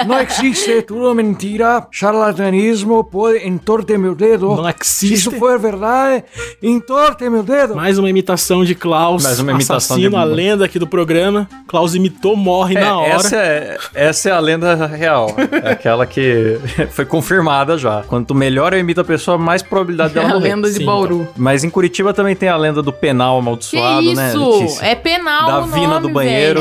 [0.07, 4.55] No existe, tudo mentira, charlatanismo, pode entorte meu dedo.
[4.57, 6.25] Não Se isso for verdade,
[6.63, 7.75] entorte meu dedo.
[7.75, 11.49] Mais uma imitação de Klaus, Mais uma imitação assassino, de- a lenda aqui do programa.
[11.67, 13.11] Klaus imitou, morre É, na hora.
[13.13, 15.35] Essa é, essa é a lenda real.
[15.65, 16.59] É aquela que
[16.93, 18.03] foi confirmada já.
[18.03, 20.49] Quanto melhor eu imito a pessoa, mais probabilidade dela a morrer.
[20.49, 21.29] lenda de sim, Bauru.
[21.37, 24.29] Mas em Curitiba também tem a lenda do penal Que amaldiçoado, né?
[24.31, 24.51] isso?
[24.61, 24.85] Letícia?
[24.87, 26.61] é penal da vina nome, do banheiro.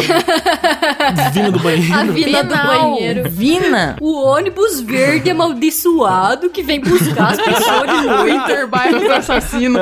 [1.34, 1.94] Vindo do banheiro.
[1.94, 2.68] A vina do Penal.
[2.92, 3.30] banheiro.
[3.30, 3.96] Vina.
[4.02, 8.36] O ônibus verde amaldiçoado que vem buscar as pessoas de noite.
[8.38, 9.80] Interbairros assassino.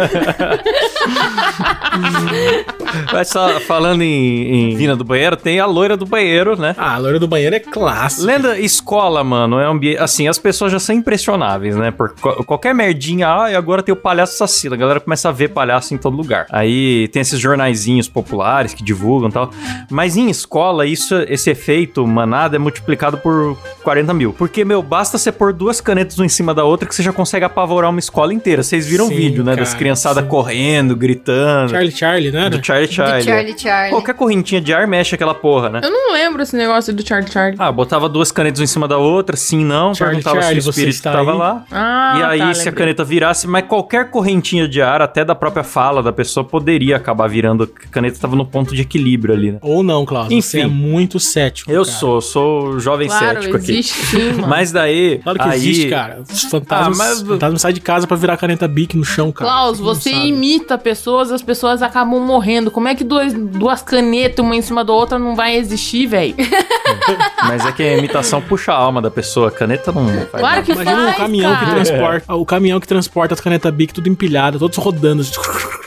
[3.14, 6.76] Mas só falando em, em vina do banheiro, tem a loira do banheiro, né?
[6.78, 8.26] Ah, a loira do banheiro é clássico.
[8.26, 9.98] Lenda escola, mano, é um ambiente.
[10.02, 11.92] Assim, as pessoas já são impressionáveis, né?
[11.92, 14.76] Por co- qualquer merdinha, ah, e agora tem o palhaço assassino.
[14.76, 16.46] A galera começa a ver palhaço em todo lugar.
[16.52, 19.52] Aí tem esses jornaizinhos populares que divulgam e tal.
[19.90, 24.34] Mas em escola, isso, esse efeito manada é multiplicado por 40 mil.
[24.50, 27.14] Porque, meu, basta você pôr duas canetas uma em cima da outra que você já
[27.14, 28.64] consegue apavorar uma escola inteira.
[28.64, 29.56] Vocês viram o vídeo, né?
[29.56, 30.30] das cara, criançadas sim.
[30.30, 31.70] correndo, gritando.
[31.70, 32.50] Charlie Charlie, né?
[32.50, 33.24] Do Charlie Do Charlie.
[33.24, 33.92] Charlie Charlie.
[33.92, 35.82] Qualquer correntinha de ar mexe aquela porra, né?
[35.84, 37.56] Eu não lembro esse negócio do Charlie Charlie.
[37.60, 40.70] Ah, botava duas canetas uma em cima da outra, sim, não, Charlie, perguntava Charlie, se
[40.70, 41.38] o você espírito tava aí?
[41.38, 41.66] lá.
[41.72, 42.74] Ah, e aí, tá, se a lembrei.
[42.74, 47.28] caneta virasse, mas qualquer correntinha de ar, até da própria fala da pessoa, poderia acabar
[47.28, 47.66] virando.
[47.66, 49.60] A caneta tava no ponto de equilíbrio ali, né?
[49.62, 50.06] Ou não.
[50.06, 50.62] Você Enfim.
[50.62, 51.70] é muito cético.
[51.70, 51.96] Eu cara.
[51.98, 53.72] sou, sou jovem Claro, cético aqui.
[53.74, 54.39] existe sim.
[54.48, 55.20] Mas daí.
[55.24, 56.22] Claro que aí, existe, cara.
[56.32, 59.50] Os fantasmas, Ah, mas- fantasmas saem de casa pra virar caneta Bic no chão, cara.
[59.50, 62.70] Klaus, Você imita pessoas, as pessoas acabam morrendo.
[62.72, 66.36] Como é que duas, duas canetas, uma em cima da outra, não vai existir, velho?
[67.48, 69.50] Mas é que a imitação puxa a alma da pessoa.
[69.52, 70.62] Caneta não faz Claro nada.
[70.64, 71.76] que Imagina um faz, caminhão que cara.
[71.76, 72.34] transporta.
[72.36, 75.24] O caminhão que transporta as canetas Bic tudo empilhado, todos rodando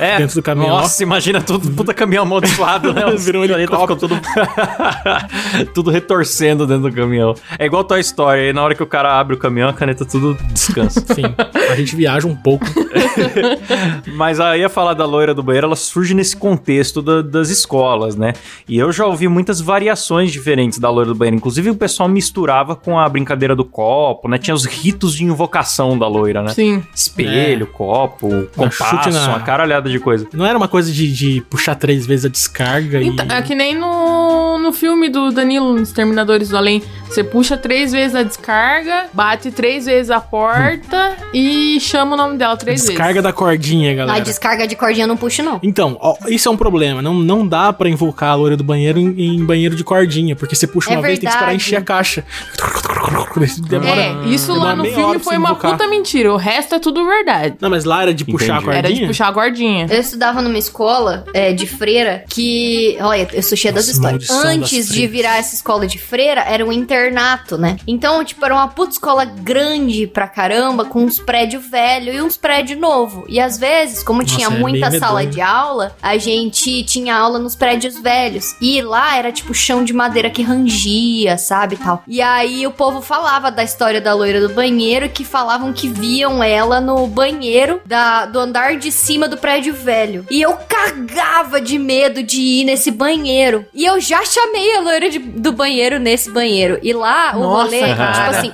[0.00, 0.70] É, dentro do caminhão.
[0.76, 3.06] Nossa, imagina tudo, puta caminhão amaldiçoado, né?
[3.06, 4.20] Os Virou um canetas ficam tudo,
[5.74, 7.34] tudo retorcendo dentro do caminhão.
[7.58, 10.04] É igual Toy Story, aí na hora que o cara abre o caminhão, a caneta
[10.04, 11.00] tudo descansa.
[11.10, 11.22] Enfim,
[11.70, 12.64] a gente viaja um pouco.
[14.14, 18.16] Mas aí ia falar da loira do banheiro, ela surge nesse contexto da- das escolas,
[18.16, 18.32] né?
[18.68, 21.36] E eu já ouvi muitas variações diferentes da loira do banheiro.
[21.36, 24.38] Inclusive o pessoal misturava com a brincadeira do copo, né?
[24.38, 26.52] Tinha os ritos de invocação da loira, né?
[26.52, 26.82] Sim.
[26.94, 30.26] Espelho, copo, compasso, chute na- uma caralhada de coisa.
[30.32, 33.32] Não era uma coisa de, de puxar três vezes a descarga Então, e.
[33.32, 36.82] é que nem no, no filme do Danilo, nos Terminadores do Além.
[37.12, 42.38] Você puxa três vezes a descarga, bate três vezes a porta e chama o nome
[42.38, 44.20] dela três Descarga da cordinha, A galera.
[44.20, 45.60] descarga de cordinha eu não puxo, não.
[45.62, 47.02] Então, ó, isso é um problema.
[47.02, 50.54] Não, não dá pra invocar a loira do banheiro em, em banheiro de cordinha, porque
[50.56, 51.62] você puxa É uma vez tem que esperar verdade.
[51.62, 52.24] encher a caixa.
[53.68, 54.00] Demora.
[54.00, 56.32] É, isso lá no filme foi uma puta mentira.
[56.32, 57.56] O resto é tudo verdade.
[57.60, 58.70] Não, mas lá era de puxar Entendi.
[58.70, 59.00] a Era cordinha.
[59.00, 59.86] de puxar a gordinha.
[59.90, 62.96] Eu estudava numa escola é, de freira que.
[63.00, 64.28] Olha, eu sou cheia das Nossa, histórias.
[64.28, 66.72] maldição das Antes de virar essa escola de freira, era um
[67.08, 67.76] internato, né?
[67.86, 72.36] Então, tipo, era uma puta escola grande pra caramba, com uns prédios velhos e uns
[72.36, 73.24] prédios novos.
[73.28, 75.34] E às vezes, como Nossa, tinha é muita sala medonho.
[75.34, 78.54] de aula, a gente tinha aula nos prédios velhos.
[78.60, 81.76] E lá era tipo chão de madeira que rangia, sabe?
[81.76, 82.02] Tal.
[82.06, 86.42] E aí o povo falava da história da loira do banheiro, que falavam que viam
[86.42, 90.26] ela no banheiro da, do andar de cima do prédio velho.
[90.30, 93.64] E eu cagava de medo de ir nesse banheiro.
[93.74, 96.78] E eu já chamei a loira de- do banheiro nesse banheiro.
[96.82, 98.12] E lá o Nossa, rolê, cara.
[98.12, 98.50] tipo assim,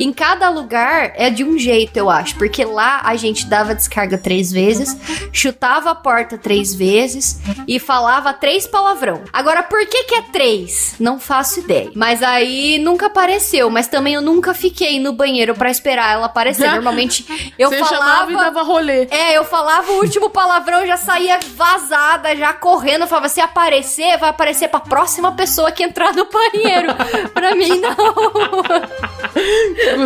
[0.00, 2.36] em cada lugar é de um jeito, eu acho.
[2.36, 4.96] Porque lá a gente dava descarga três vezes,
[5.32, 9.22] chutava a porta três vezes e falava três palavrão.
[9.32, 10.94] Agora, por que que é três?
[10.98, 11.90] Não faço ideia.
[11.94, 13.70] Mas aí nunca apareceu.
[13.70, 16.70] Mas também eu nunca fiquei no banheiro pra esperar ela aparecer.
[16.70, 18.32] Normalmente eu Você falava.
[18.32, 19.06] e dava rolê.
[19.10, 23.02] É, eu falava o último palavrão, já saía vazada, já correndo.
[23.02, 26.94] Eu falava, se aparecer, vai aparecer pra próxima pessoa que entrar no banheiro.
[27.34, 27.94] pra mim, não.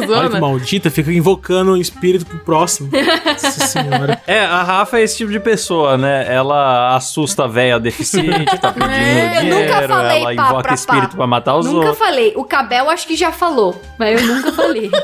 [0.18, 2.90] Olha que maldita, fica invocando o espírito pro próximo.
[3.24, 4.20] Nossa senhora.
[4.26, 6.26] É, a Rafa é esse tipo de pessoa, né?
[6.32, 10.62] Ela assusta a véia deficiente, tá pedindo É, eu nunca dinheiro, falei ela pá, invoca
[10.62, 11.16] pra espírito pá.
[11.16, 11.98] pra matar os Nunca outros.
[11.98, 12.32] falei.
[12.36, 14.90] O Cabel acho que já falou, mas eu nunca falei.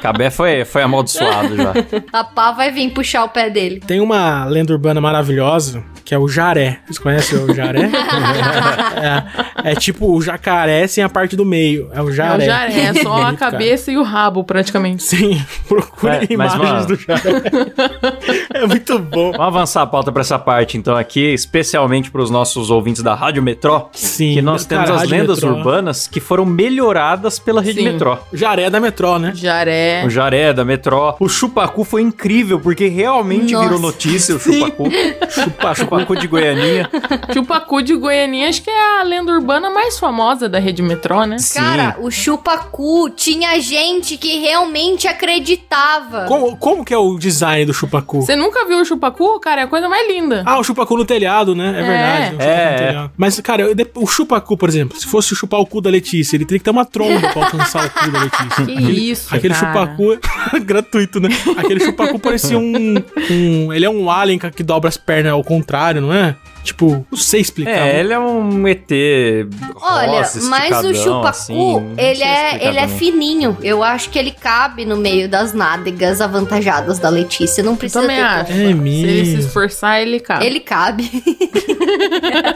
[0.00, 1.72] Cabé foi, foi amaldiçoado já.
[2.12, 3.80] A pá vai vir puxar o pé dele.
[3.80, 6.80] Tem uma lenda urbana maravilhosa, que é o jaré.
[6.86, 7.90] Vocês conhecem o jaré?
[9.64, 11.88] é, é tipo o jacaré sem a parte do meio.
[11.92, 12.42] É o É jaré.
[12.44, 13.36] o jaré, é só a cara.
[13.36, 15.02] cabeça e o rabo, praticamente.
[15.02, 17.42] Sim, procure É, imagens mano- do jaré.
[18.54, 19.32] é muito bom.
[19.32, 23.42] Vamos avançar a pauta pra essa parte, então, aqui, especialmente pros nossos ouvintes da Rádio
[23.42, 23.88] Metrô.
[23.92, 25.56] Sim, Que nós cara, temos as lendas Metrô.
[25.58, 27.84] urbanas que foram melhoradas pela Rede Sim.
[27.92, 28.16] Metrô.
[28.32, 29.32] O jaré é da metrô, né?
[29.34, 30.04] Jaré.
[30.06, 31.14] O Jaré da Metrô.
[31.18, 33.64] O Chupacu foi incrível, porque realmente Nossa.
[33.66, 34.84] virou notícia o Chupacu.
[35.30, 36.88] Chupa, Chupacu de Goianinha.
[37.32, 40.17] Chupacu de Goianinha, acho que é a lenda urbana mais famosa
[40.48, 41.38] da rede metrô, né?
[41.38, 41.58] Sim.
[41.60, 46.24] Cara, o chupacu tinha gente que realmente acreditava.
[46.26, 48.20] Como, como que é o design do chupacu?
[48.22, 49.38] Você nunca viu o chupacu?
[49.40, 50.42] Cara, é a coisa mais linda.
[50.44, 51.66] Ah, o chupacu no telhado, né?
[51.76, 51.82] É, É.
[51.82, 52.36] verdade.
[52.36, 53.10] o É, é.
[53.16, 56.44] Mas, cara, eu- o chupacu, por exemplo, se fosse chupar o cu da Letícia, ele
[56.44, 58.66] teria que ter uma tromba pra alcançar o cu da Letícia.
[58.88, 59.66] Que isso, Aquele cara.
[59.72, 60.18] chupacu
[60.54, 61.28] é gratuito, né?
[61.56, 62.94] Aquele chupacu parecia um,
[63.30, 66.34] um- Ele é um alien que dobra as pernas ao contrário, não é?
[66.68, 67.88] Tipo, não sei explicar.
[67.88, 68.90] É, ele é um ET
[69.80, 73.56] Olha, rosa, mas o chupacu, assim, ele, é, ele é fininho.
[73.62, 77.64] Eu acho que ele cabe no meio das nádegas avantajadas da Letícia.
[77.64, 78.52] Não Eu precisa também ter acho.
[78.52, 78.86] É Se mesmo.
[79.06, 80.44] ele se esforçar, ele cabe.
[80.46, 81.10] Ele cabe.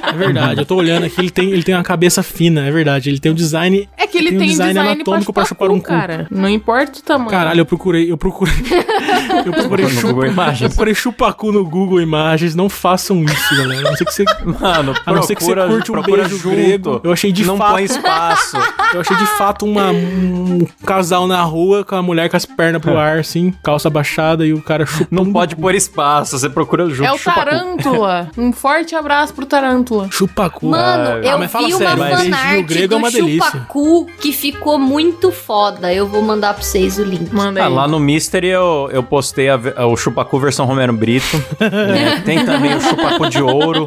[0.02, 3.08] É verdade, eu tô olhando aqui, ele tem, ele tem uma cabeça fina, é verdade.
[3.08, 3.88] Ele tem um design.
[3.96, 5.86] É que ele Tem tem, um design design, anatômico pra pra chupar um cu.
[5.86, 6.26] cara.
[6.30, 7.30] Não importa o tamanho.
[7.30, 8.52] Caralho, eu procurei, eu procurei.
[9.46, 10.26] Eu procurei, No chupa,
[10.60, 12.54] eu procurei chupacu no Google Imagens.
[12.54, 13.86] Não façam isso, galera.
[13.88, 16.22] A não ser que você, Mano, a não ser que você procura, curte um procura
[16.22, 16.54] beijo junto.
[16.56, 17.00] grego.
[17.04, 17.72] Eu achei de não fato.
[17.72, 18.56] põe espaço.
[18.92, 22.82] Eu achei de fato uma, um casal na rua com a mulher com as pernas
[22.82, 25.08] pro ar, assim, calça baixada e o cara chupando.
[25.24, 27.08] Não pode pôr espaço, você procura junto.
[27.08, 27.18] É o.
[27.18, 28.28] Tarântula.
[28.36, 30.08] um forte abraço pro Tarântula.
[30.10, 30.66] Chupacu.
[30.66, 33.16] Mano, Ah, eu mas fala vi uma sério, mas beijinho fanart grego é uma do
[33.16, 33.50] delícia.
[33.50, 35.92] chupacu que ficou muito foda.
[35.92, 37.32] Eu vou mandar pra vocês o link.
[37.32, 41.36] Manda Ah, lá no Mystery eu, eu postei a ve- o Chupacu versão Romero Brito.
[41.60, 42.22] né?
[42.24, 43.84] Tem também o Chupacu de Ouro,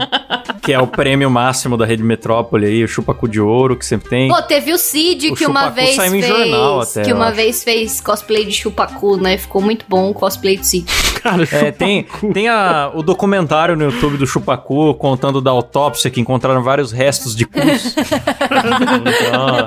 [0.61, 4.07] que é o prêmio máximo da Rede Metrópole aí, o Chupacu de Ouro, que sempre
[4.07, 4.27] tem.
[4.29, 6.27] Pô, teve o Cid O que uma vez saiu em fez.
[6.27, 7.35] jornal até, que uma acho.
[7.37, 9.35] vez fez cosplay de chupacu, né?
[9.39, 10.85] Ficou muito bom o cosplay do Cid.
[11.23, 16.21] Cara, É, tem, tem a, o documentário no YouTube do Chupacu contando da autópsia que
[16.21, 17.95] encontraram vários restos de cus.
[17.97, 19.57] então,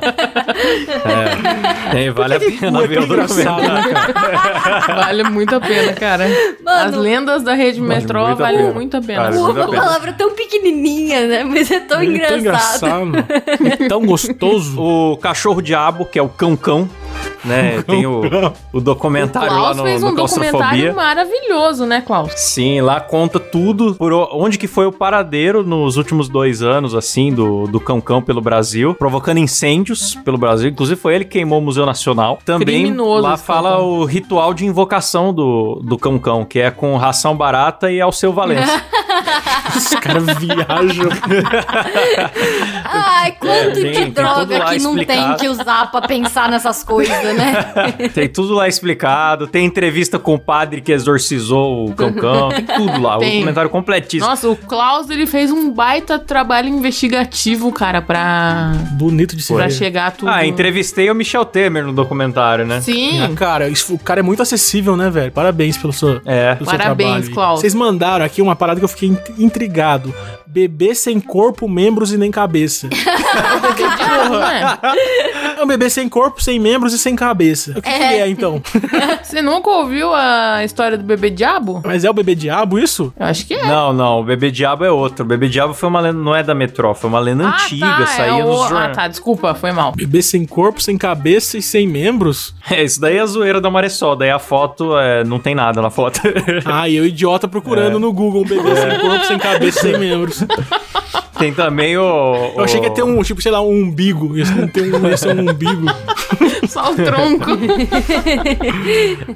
[1.04, 3.92] é, tem, vale a pena é ver o documentário.
[4.86, 6.27] Vale muito a pena, cara.
[6.64, 6.88] Mano.
[6.88, 8.72] As lendas da rede metrô muito valem pena.
[8.72, 9.22] muito a pena.
[9.24, 9.83] Vale muito Uma pena.
[9.83, 11.44] palavra tão pequenininha, né?
[11.44, 12.38] Mas é tão É engraçado.
[12.40, 13.12] engraçado.
[13.83, 14.81] É tão gostoso.
[14.81, 16.88] O Cachorro Diabo, que é o Cão Cão,
[17.44, 17.82] né?
[17.86, 18.22] Tem o,
[18.72, 22.32] o documentário lá Klaus no, fez no um documentário maravilhoso, né, Klaus?
[22.36, 26.94] Sim, lá conta tudo, por o- onde que foi o paradeiro nos últimos dois anos,
[26.94, 30.68] assim, do, do Cão Cão pelo Brasil, provocando incêndios pelo Brasil.
[30.70, 32.38] Inclusive foi ele que queimou o Museu Nacional.
[32.44, 33.88] Também Criminoso lá fala Cão Cão.
[34.00, 38.32] o ritual de invocação do, do Cão Cão, que é com ração barata e Alceu
[38.32, 38.82] Valença.
[39.78, 41.08] Os caras viajam.
[42.84, 45.36] Ai, quanto É, tem- de tem droga que não tem explicado.
[45.38, 47.62] que usar pra pensar nessas coisas, né?
[48.14, 49.46] tem tudo lá explicado.
[49.46, 52.48] Tem entrevista com o padre que exorcizou o Cão Cão.
[52.50, 53.16] Tem tudo lá.
[53.16, 53.34] O Tem.
[53.38, 54.28] documentário completíssimo.
[54.28, 59.64] Nossa, o Klaus, ele fez um baita trabalho investigativo, cara, pra, Bonito de se pra
[59.66, 59.72] ver.
[59.72, 60.28] chegar a tudo.
[60.30, 62.80] Ah, entrevistei o Michel Temer no documentário, né?
[62.80, 63.20] Sim.
[63.22, 65.32] Ah, cara, isso- o cara é muito acessível, né, velho?
[65.32, 66.54] Parabéns pelo seu, É.
[66.54, 67.28] pelo seu Parabéns, trabalho.
[67.28, 67.34] aí.
[67.34, 67.60] Klaus.
[67.60, 69.30] Vocês mandaram aqui uma parada que eu fiquei int-
[70.46, 72.88] Bebê sem corpo, membros e nem cabeça.
[74.38, 75.61] É?
[75.61, 77.72] É um bebê sem corpo, sem membros e sem cabeça.
[77.72, 78.62] O que, que ele é, então?
[79.22, 81.83] Você nunca ouviu a história do bebê diabo?
[81.85, 83.12] Mas é o bebê diabo isso?
[83.18, 83.66] Eu acho que é.
[83.66, 85.24] Não, não, o Bebê Diabo é outro.
[85.24, 87.98] O Bebê Diabo foi uma lenda, não é da Metrô, foi uma lenda antiga, ah,
[88.00, 88.62] tá, saía é nos o...
[88.64, 88.96] Ah, jornais.
[88.96, 89.92] tá, desculpa, foi mal.
[89.92, 92.54] Bebê sem corpo, sem cabeça e sem membros?
[92.70, 95.81] É, isso daí é a zoeira da Maressol, daí a foto é, não tem nada
[95.81, 96.20] na foto.
[96.66, 97.98] Ah, e eu idiota procurando É.
[97.98, 100.44] no Google um bebê sem corpo, sem cabeça sem membros.
[101.38, 102.52] tem também o.
[102.56, 104.36] Eu achei que ia ter um, tipo, sei lá, um umbigo.
[104.36, 105.86] Ia ter um, ia ser um umbigo.
[106.68, 107.58] Só o tronco.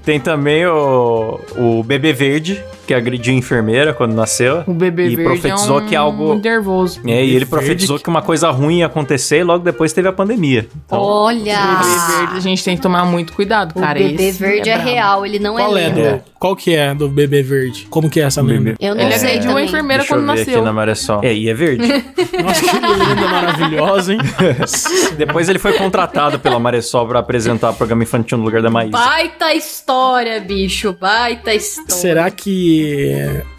[0.05, 4.63] Tem também o, o Bebê Verde, que agrediu a enfermeira quando nasceu.
[4.67, 6.35] O bebê e verde profetizou é um que algo.
[6.35, 7.01] nervoso.
[7.07, 9.93] É, e ele Verde profetizou que- que uma coisa ruim ia acontecer e logo depois
[9.93, 10.67] teve a pandemia.
[10.87, 11.59] Então, Olha!
[11.59, 13.99] Bebê verde, a gente tem que tomar muito cuidado, O cara.
[13.99, 14.91] bebê esse verde é, brabo.
[14.91, 16.25] real, ele não Qual é é lenda.
[16.39, 17.87] Qual que é do bebê verde?
[17.89, 18.75] Como que é essa lenda?
[18.81, 19.65] Eu não Ele sei agrediu a também.
[19.69, 20.65] enfermeira deixa quando eu ver aqui nasceu.
[20.65, 21.21] na Maressol.
[21.23, 21.87] É, e é verde.
[22.43, 24.19] Nossa, que lenda maravilhosa, hein?
[25.17, 28.91] depois ele foi contratado pela Maressol pra apresentar o programa infantil no lugar da Maísa.
[28.93, 30.97] Baita história, bicho.
[31.01, 31.91] Baita história.
[31.95, 32.72] Será que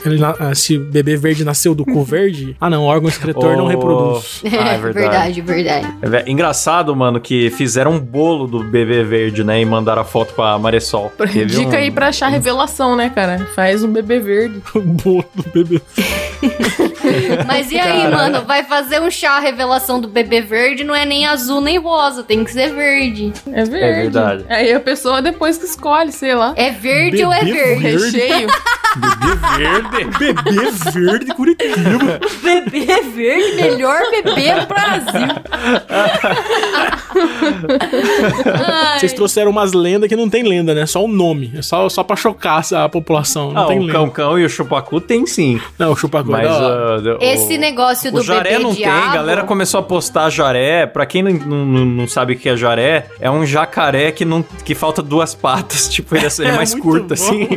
[0.05, 2.55] ele na- ah, se o bebê verde nasceu do cu verde?
[2.59, 3.67] Ah, não, o órgão excretor não Oh.
[3.67, 4.41] reproduz.
[4.45, 5.41] Ah, é verdade.
[5.41, 5.87] verdade, verdade.
[6.27, 9.61] É engraçado, mano, que fizeram um bolo do bebê verde, né?
[9.61, 11.11] E mandaram a foto pra Maressol.
[11.17, 13.47] Teve Dica um- aí pra achar revelação, né, cara?
[13.55, 14.61] Faz um bebê verde.
[14.75, 15.81] O bolo do bebê.
[17.45, 18.41] Mas e aí, mano?
[18.45, 22.43] Vai fazer um chá revelação do bebê verde, não é nem azul nem rosa, tem
[22.43, 23.31] que ser verde.
[23.51, 23.75] É verde.
[23.85, 24.45] É verdade.
[24.49, 26.53] Aí a pessoa depois que escolhe, sei lá.
[26.55, 27.81] É verde ou é Bebê verde?
[27.83, 28.17] verde?
[28.17, 28.47] Recheio.
[29.57, 30.17] Verde?
[30.17, 32.19] Bebê verde de Curitiba.
[32.41, 35.27] Bebê verde, melhor bebê do Brasil.
[38.97, 40.85] Vocês trouxeram umas lendas que não tem lenda, né?
[40.85, 41.51] Só o nome.
[41.57, 43.51] É só, só pra chocar a população.
[43.51, 43.93] Não Ah, tem o lenda.
[43.93, 45.59] Cão-Cão e o Chupacu tem sim.
[45.77, 48.99] Não, o chupa Mas ah, o- Esse negócio do O jaré bebê não diabo...
[49.01, 50.85] tem, a galera começou a postar jaré.
[50.85, 54.43] Pra quem não, não, não sabe o que é jaré, é um jacaré que, não,
[54.63, 55.83] que falta duas patas.
[55.93, 57.13] Tipo, ele é, ele é É mais curto, bom.
[57.13, 57.47] assim.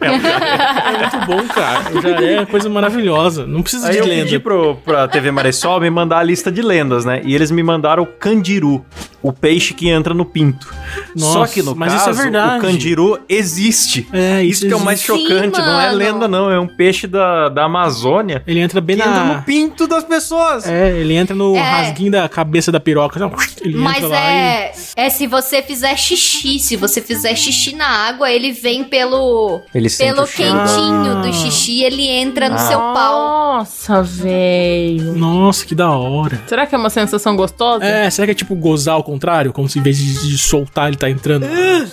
[0.00, 1.80] É muito bom, cara.
[2.40, 3.46] É coisa maravilhosa.
[3.46, 4.24] Não precisa Aí de eu lenda.
[4.24, 7.20] pedi pro, pra TV Maressol me mandar a lista de lendas, né?
[7.24, 8.84] E eles me mandaram o candiru,
[9.22, 10.72] o peixe que entra no pinto.
[11.16, 12.58] Nossa, Só que no mas caso, isso é verdade.
[12.58, 14.08] o candiru existe.
[14.12, 17.06] É, Isso que é o mais chocante, Sim, não é lenda não, é um peixe
[17.06, 19.34] da, da Amazônia Ele entra bem que entra na...
[19.34, 20.66] no pinto das pessoas.
[20.66, 21.60] É, ele entra no É.
[21.60, 23.18] rasguinho da cabeça da piroca.
[23.62, 27.86] Ele Mas entra lá é, é se você fizer xixi, se você fizer xixi na
[27.86, 31.22] água, ele vem pelo Ele pelo o quentinho Ah.
[31.22, 32.58] do xixi, ele entra no Ah.
[32.58, 33.40] seu pau.
[33.60, 35.14] Nossa, velho.
[35.14, 35.18] e...
[35.18, 36.40] Nossa, que da hora.
[36.46, 37.84] Será que é uma sensação gostosa?
[37.84, 39.52] É, será que é tipo gozar ao contrário?
[39.52, 41.46] Como se em vez de, de soltar ele tá entrando?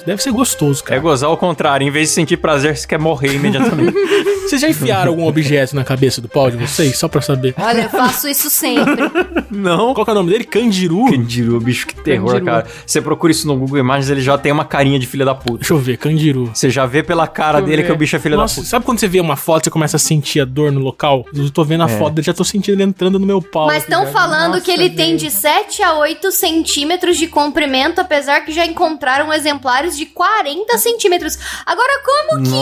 [0.05, 1.01] Deve ser gostoso, É cara.
[1.01, 3.95] gozar ao contrário, em vez de sentir prazer, você quer morrer imediatamente.
[4.47, 6.97] Vocês já enfiaram algum objeto na cabeça do pau de vocês?
[6.97, 7.53] Só pra saber.
[7.59, 9.03] Olha, eu faço isso sempre.
[9.51, 9.93] não.
[9.93, 10.45] Qual que é o nome dele?
[10.45, 11.03] Candiru?
[11.11, 12.45] Candiru, bicho, que terror, Candiru.
[12.45, 12.65] cara.
[12.86, 15.57] Você procura isso no Google Imagens, ele já tem uma carinha de filha da puta.
[15.59, 16.49] Deixa eu ver, Candiru.
[16.53, 17.88] Você já vê pela cara dele ver.
[17.88, 18.70] que o bicho é filha Nossa, da puta.
[18.70, 21.26] sabe quando você vê uma foto e você começa a sentir a dor no local?
[21.36, 21.97] Eu tô vendo a É.
[21.97, 23.68] foto dele, já tô sentindo ele entrando no meu pau.
[23.68, 24.11] Mas estão já.
[24.11, 28.66] falando Nossa, que ele tem de 7 a 8 centímetros de comprimento, apesar que já
[28.66, 31.38] encontraram exemplares de 40 centímetros.
[31.64, 32.55] Agora, como que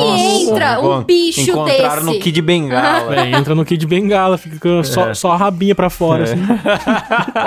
[0.44, 2.18] entra um Bom, bicho Encontraram desse?
[2.18, 3.16] no Kid Bengala.
[3.16, 5.14] É, entra no Kid Bengala, fica com só, É.
[5.14, 6.36] só a rabinha pra fora, assim.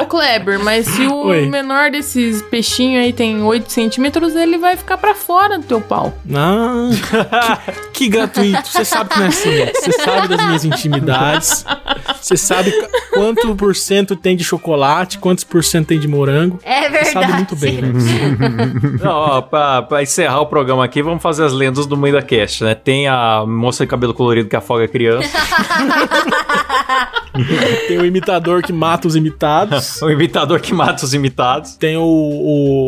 [0.03, 1.47] Ô, Kleber, mas se o Oi.
[1.47, 6.17] menor desses peixinhos aí tem 8 centímetros, ele vai ficar pra fora do teu pau.
[6.35, 7.59] Ah,
[7.93, 8.67] que, que gratuito.
[8.69, 9.51] Você sabe que não é assim.
[9.75, 11.65] Você sabe das minhas intimidades.
[12.21, 16.59] Você sabe qu- quanto por cento tem de chocolate, quantos por cento tem de morango.
[16.63, 17.13] É Você verdade.
[17.13, 17.93] sabe muito bem, né?
[19.03, 22.65] Não, ó, pra, pra encerrar o programa aqui, vamos fazer as lendas do Moída Cast,
[22.65, 22.75] né?
[22.75, 25.29] Tem a moça de cabelo colorido que afoga a criança,
[27.87, 30.01] Tem o imitador que mata os imitados.
[30.03, 31.77] o imitador que mata os imitados.
[31.77, 32.03] Tem o,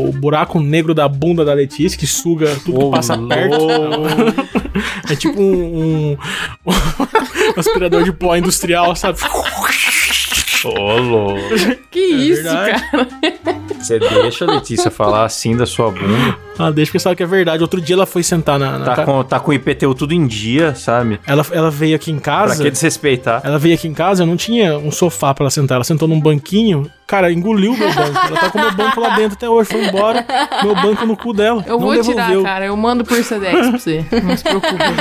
[0.08, 3.56] o buraco negro da bunda da Letícia, que suga tudo que Ô, passa perto.
[5.10, 6.16] É tipo um, um-
[6.66, 9.18] um aspirador de pó industrial, sabe?
[10.64, 11.40] Ô, louco.
[11.90, 12.82] Que isso, verdade.
[12.90, 13.08] cara?
[13.80, 16.36] Você deixa a Letícia falar assim da sua bunda.
[16.56, 17.62] Ah, deixa que sabe que é verdade.
[17.62, 18.78] Outro dia ela foi sentar na.
[18.78, 21.18] na Tá ca- com, tá com o IPTU tudo em dia, sabe?
[21.26, 22.62] ela, ela veio aqui em Pra casa.
[22.62, 23.40] que desrespeitar?
[23.44, 25.76] Ela veio aqui em casa, eu não tinha um sofá pra ela sentar.
[25.76, 26.88] Ela sentou num banquinho.
[27.08, 28.18] Cara, engoliu meu banco.
[28.28, 29.68] Ela tá com meu banco lá dentro até hoje.
[29.70, 30.24] Foi embora.
[30.62, 31.64] Meu banco no cu dela.
[31.66, 32.24] Eu não vou devolveu.
[32.24, 32.66] tirar, cara.
[32.66, 34.04] Eu mando por Sedex pra você.
[34.22, 34.44] Não se.
[34.44, 34.60] Já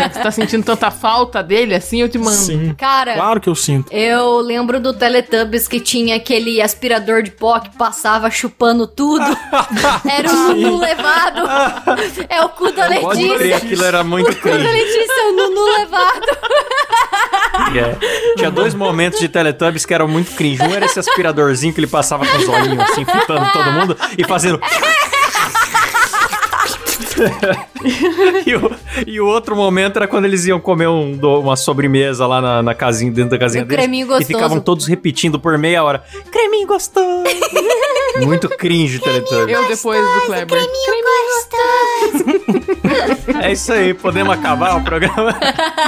[0.09, 2.31] que você tá sentindo tanta falta dele assim, eu te mando.
[2.35, 2.73] Sim.
[2.75, 3.91] Cara, Claro que eu sinto.
[3.93, 9.25] eu lembro do Teletubbies que tinha aquele aspirador de pó que passava chupando tudo.
[10.09, 11.39] Era o Nunu levado.
[12.29, 13.57] É o cu da Pode crer, Letícia.
[13.57, 14.55] aquilo era muito O cu da.
[14.55, 16.27] Letícia é o Nunu levado.
[17.75, 18.35] É.
[18.35, 20.61] Tinha dois momentos de Teletubbies que eram muito cringe.
[20.61, 24.23] Um era esse aspiradorzinho que ele passava com os olhinhos assim, fitando todo mundo e
[24.23, 24.59] fazendo.
[28.45, 28.71] e, o,
[29.07, 32.73] e o outro momento era quando eles iam comer um uma sobremesa lá na, na
[32.73, 33.81] casinha, dentro da casinha Um deles.
[33.83, 34.27] creminho E gostoso.
[34.27, 36.03] ficavam todos repetindo por meia hora.
[36.31, 37.23] Creminho gostoso.
[38.21, 39.55] Muito cringe, Teletubbies.
[39.55, 40.59] Eu depois do Kleber.
[43.41, 45.33] É isso aí, podemos acabar o programa?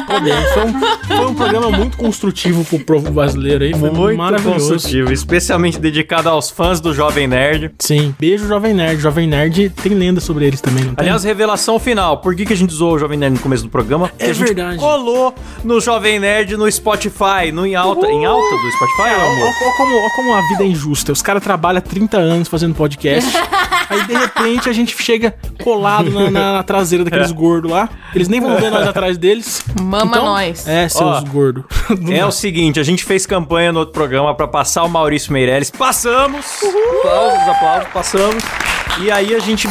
[0.07, 0.49] Podemos.
[0.51, 0.79] Foi um,
[1.17, 3.71] foi um programa muito construtivo pro povo brasileiro aí.
[3.73, 4.69] Foi Muito maravilhoso.
[4.73, 7.71] construtivo, especialmente dedicado aos fãs do Jovem Nerd.
[7.79, 8.15] Sim.
[8.19, 9.01] Beijo, Jovem Nerd.
[9.01, 11.05] Jovem Nerd tem lenda sobre eles também, não tem?
[11.22, 12.17] Apenas revelação final.
[12.17, 14.07] Por que, que a gente zoou o Jovem Nerd no começo do programa?
[14.09, 14.78] Porque É a gente verdade.
[14.78, 19.47] colou no Jovem Nerd no Spotify, no em alta, em alta do Spotify, Olha amor?
[19.47, 21.11] olha como, como a vida é injusta.
[21.11, 23.30] Os caras trabalham 30 anos fazendo podcast.
[23.89, 27.89] aí, de repente, a gente chega colado na, na- na traseira daqueles gordos lá.
[28.15, 29.63] Eles nem vão ver nós atrás deles.
[29.80, 30.67] Mama nós.
[30.67, 31.63] É, seus gordos.
[32.11, 35.69] É o seguinte, a gente fez campanha no outro programa pra passar o Maurício Meirelles.
[35.69, 36.45] Passamos!
[36.99, 38.43] Aplausos, aplausos, passamos.
[39.01, 39.67] E aí a gente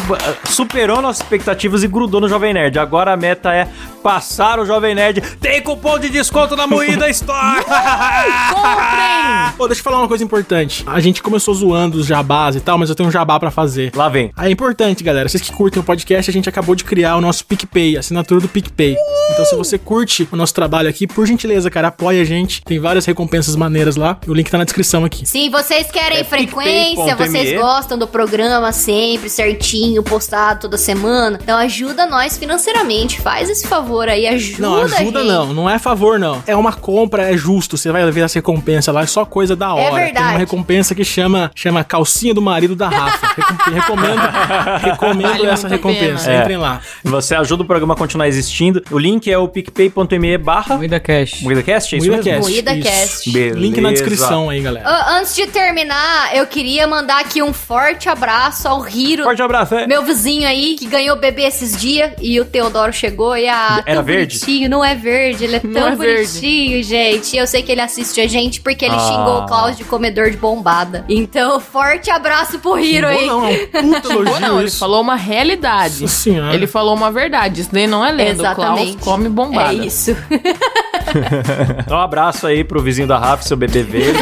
[0.49, 2.79] superou nossas expectativas e grudou no Jovem Nerd.
[2.79, 3.67] Agora a meta é
[4.03, 5.21] passar o Jovem Nerd.
[5.41, 7.65] Tem cupom de desconto na Moída Store!
[7.65, 9.53] Comprem!
[9.57, 10.85] Pô, deixa eu falar uma coisa importante.
[10.87, 13.91] A gente começou zoando os jabás e tal, mas eu tenho um jabá pra fazer.
[13.95, 14.31] Lá vem.
[14.37, 15.29] Ah, é importante, galera.
[15.29, 18.49] Vocês que curtem o podcast, a gente acabou de criar o nosso PicPay, assinatura do
[18.49, 18.97] PicPay.
[19.33, 22.63] Então, se você curte o nosso trabalho aqui, por gentileza, cara, apoia a gente.
[22.63, 24.19] Tem várias recompensas maneiras lá.
[24.27, 25.27] O link tá na descrição aqui.
[25.27, 31.20] Sim, vocês querem É frequência, vocês gostam do programa sempre, certinho, postado toda semana.
[31.43, 33.21] Então ajuda nós financeiramente.
[33.21, 35.29] Faz esse favor aí, ajuda Não, a ajuda gente.
[35.29, 35.53] não.
[35.55, 36.43] Não é favor, não.
[36.47, 37.77] É uma compra, é justo.
[37.77, 39.85] Você vai ver essa recompensa lá, é só coisa da hora.
[39.95, 40.29] Tem verdade.
[40.29, 43.27] uma recompensa que chama, chama calcinha do marido da Rafa.
[43.37, 44.21] Recom- recomendo
[44.83, 46.25] recomendo Vale essa recompensa.
[46.27, 46.41] pena.
[46.43, 46.81] Entrem lá.
[47.05, 48.83] Você ajuda o programa a continuar existindo.
[48.91, 51.43] O link é o picpay.me barra Moída Cash.
[51.43, 52.41] MoídaCast, é isso mesmo?
[52.41, 52.89] Moída isso.
[52.89, 53.31] Cast.
[53.33, 53.59] Beleza.
[53.59, 54.89] Link na descrição aí, galera.
[54.89, 59.25] Ah, antes de terminar, eu queria mandar aqui um forte abraço ao Hiro.
[59.25, 59.87] Forte abraço, é.
[59.87, 63.83] Meu vizinho aí, que ganhou bebê esses dias, e o Teodoro chegou e a.
[63.87, 64.39] Era tão verde?
[64.39, 66.29] Bonitinho, não é verde, ele é Não tão é verde.
[66.33, 67.37] bonitinho, gente.
[67.37, 68.99] Eu sei que ele assiste a gente porque ele Ah.
[68.99, 71.05] xingou o Klaus de comedor de bombada.
[71.09, 73.29] Então, forte abraço pro Hiro aí.
[73.29, 76.03] Ou não, é puta Ou elogio não, ele falou uma realidade.
[76.03, 76.55] Nossa senhora.
[76.55, 77.61] Ele falou uma verdade.
[77.63, 78.51] Isso daí não é lenda.
[78.51, 78.97] O Klaus Exatamente.
[79.05, 79.73] come bombada.
[79.73, 80.17] É isso.
[81.91, 84.19] Um abraço aí pro vizinho da Rafa, seu bebê verde.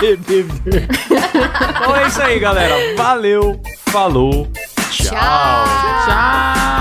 [0.00, 0.88] Bebê verde.
[1.80, 2.74] então é isso aí, galera.
[2.96, 4.46] Valeu, falou,
[5.04, 5.64] 加
[6.06, 6.75] 加。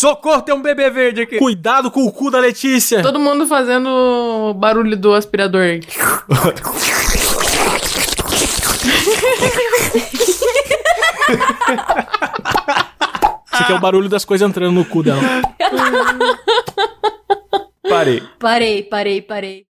[0.00, 1.36] Socorro, tem um bebê verde aqui.
[1.36, 3.02] Cuidado com o cu da Letícia.
[3.02, 5.78] Todo mundo fazendo o barulho do aspirador.
[13.52, 15.20] Esse aqui é o barulho das coisas entrando no cu dela.
[17.86, 18.22] Parei.
[18.38, 19.69] Parei, parei, parei.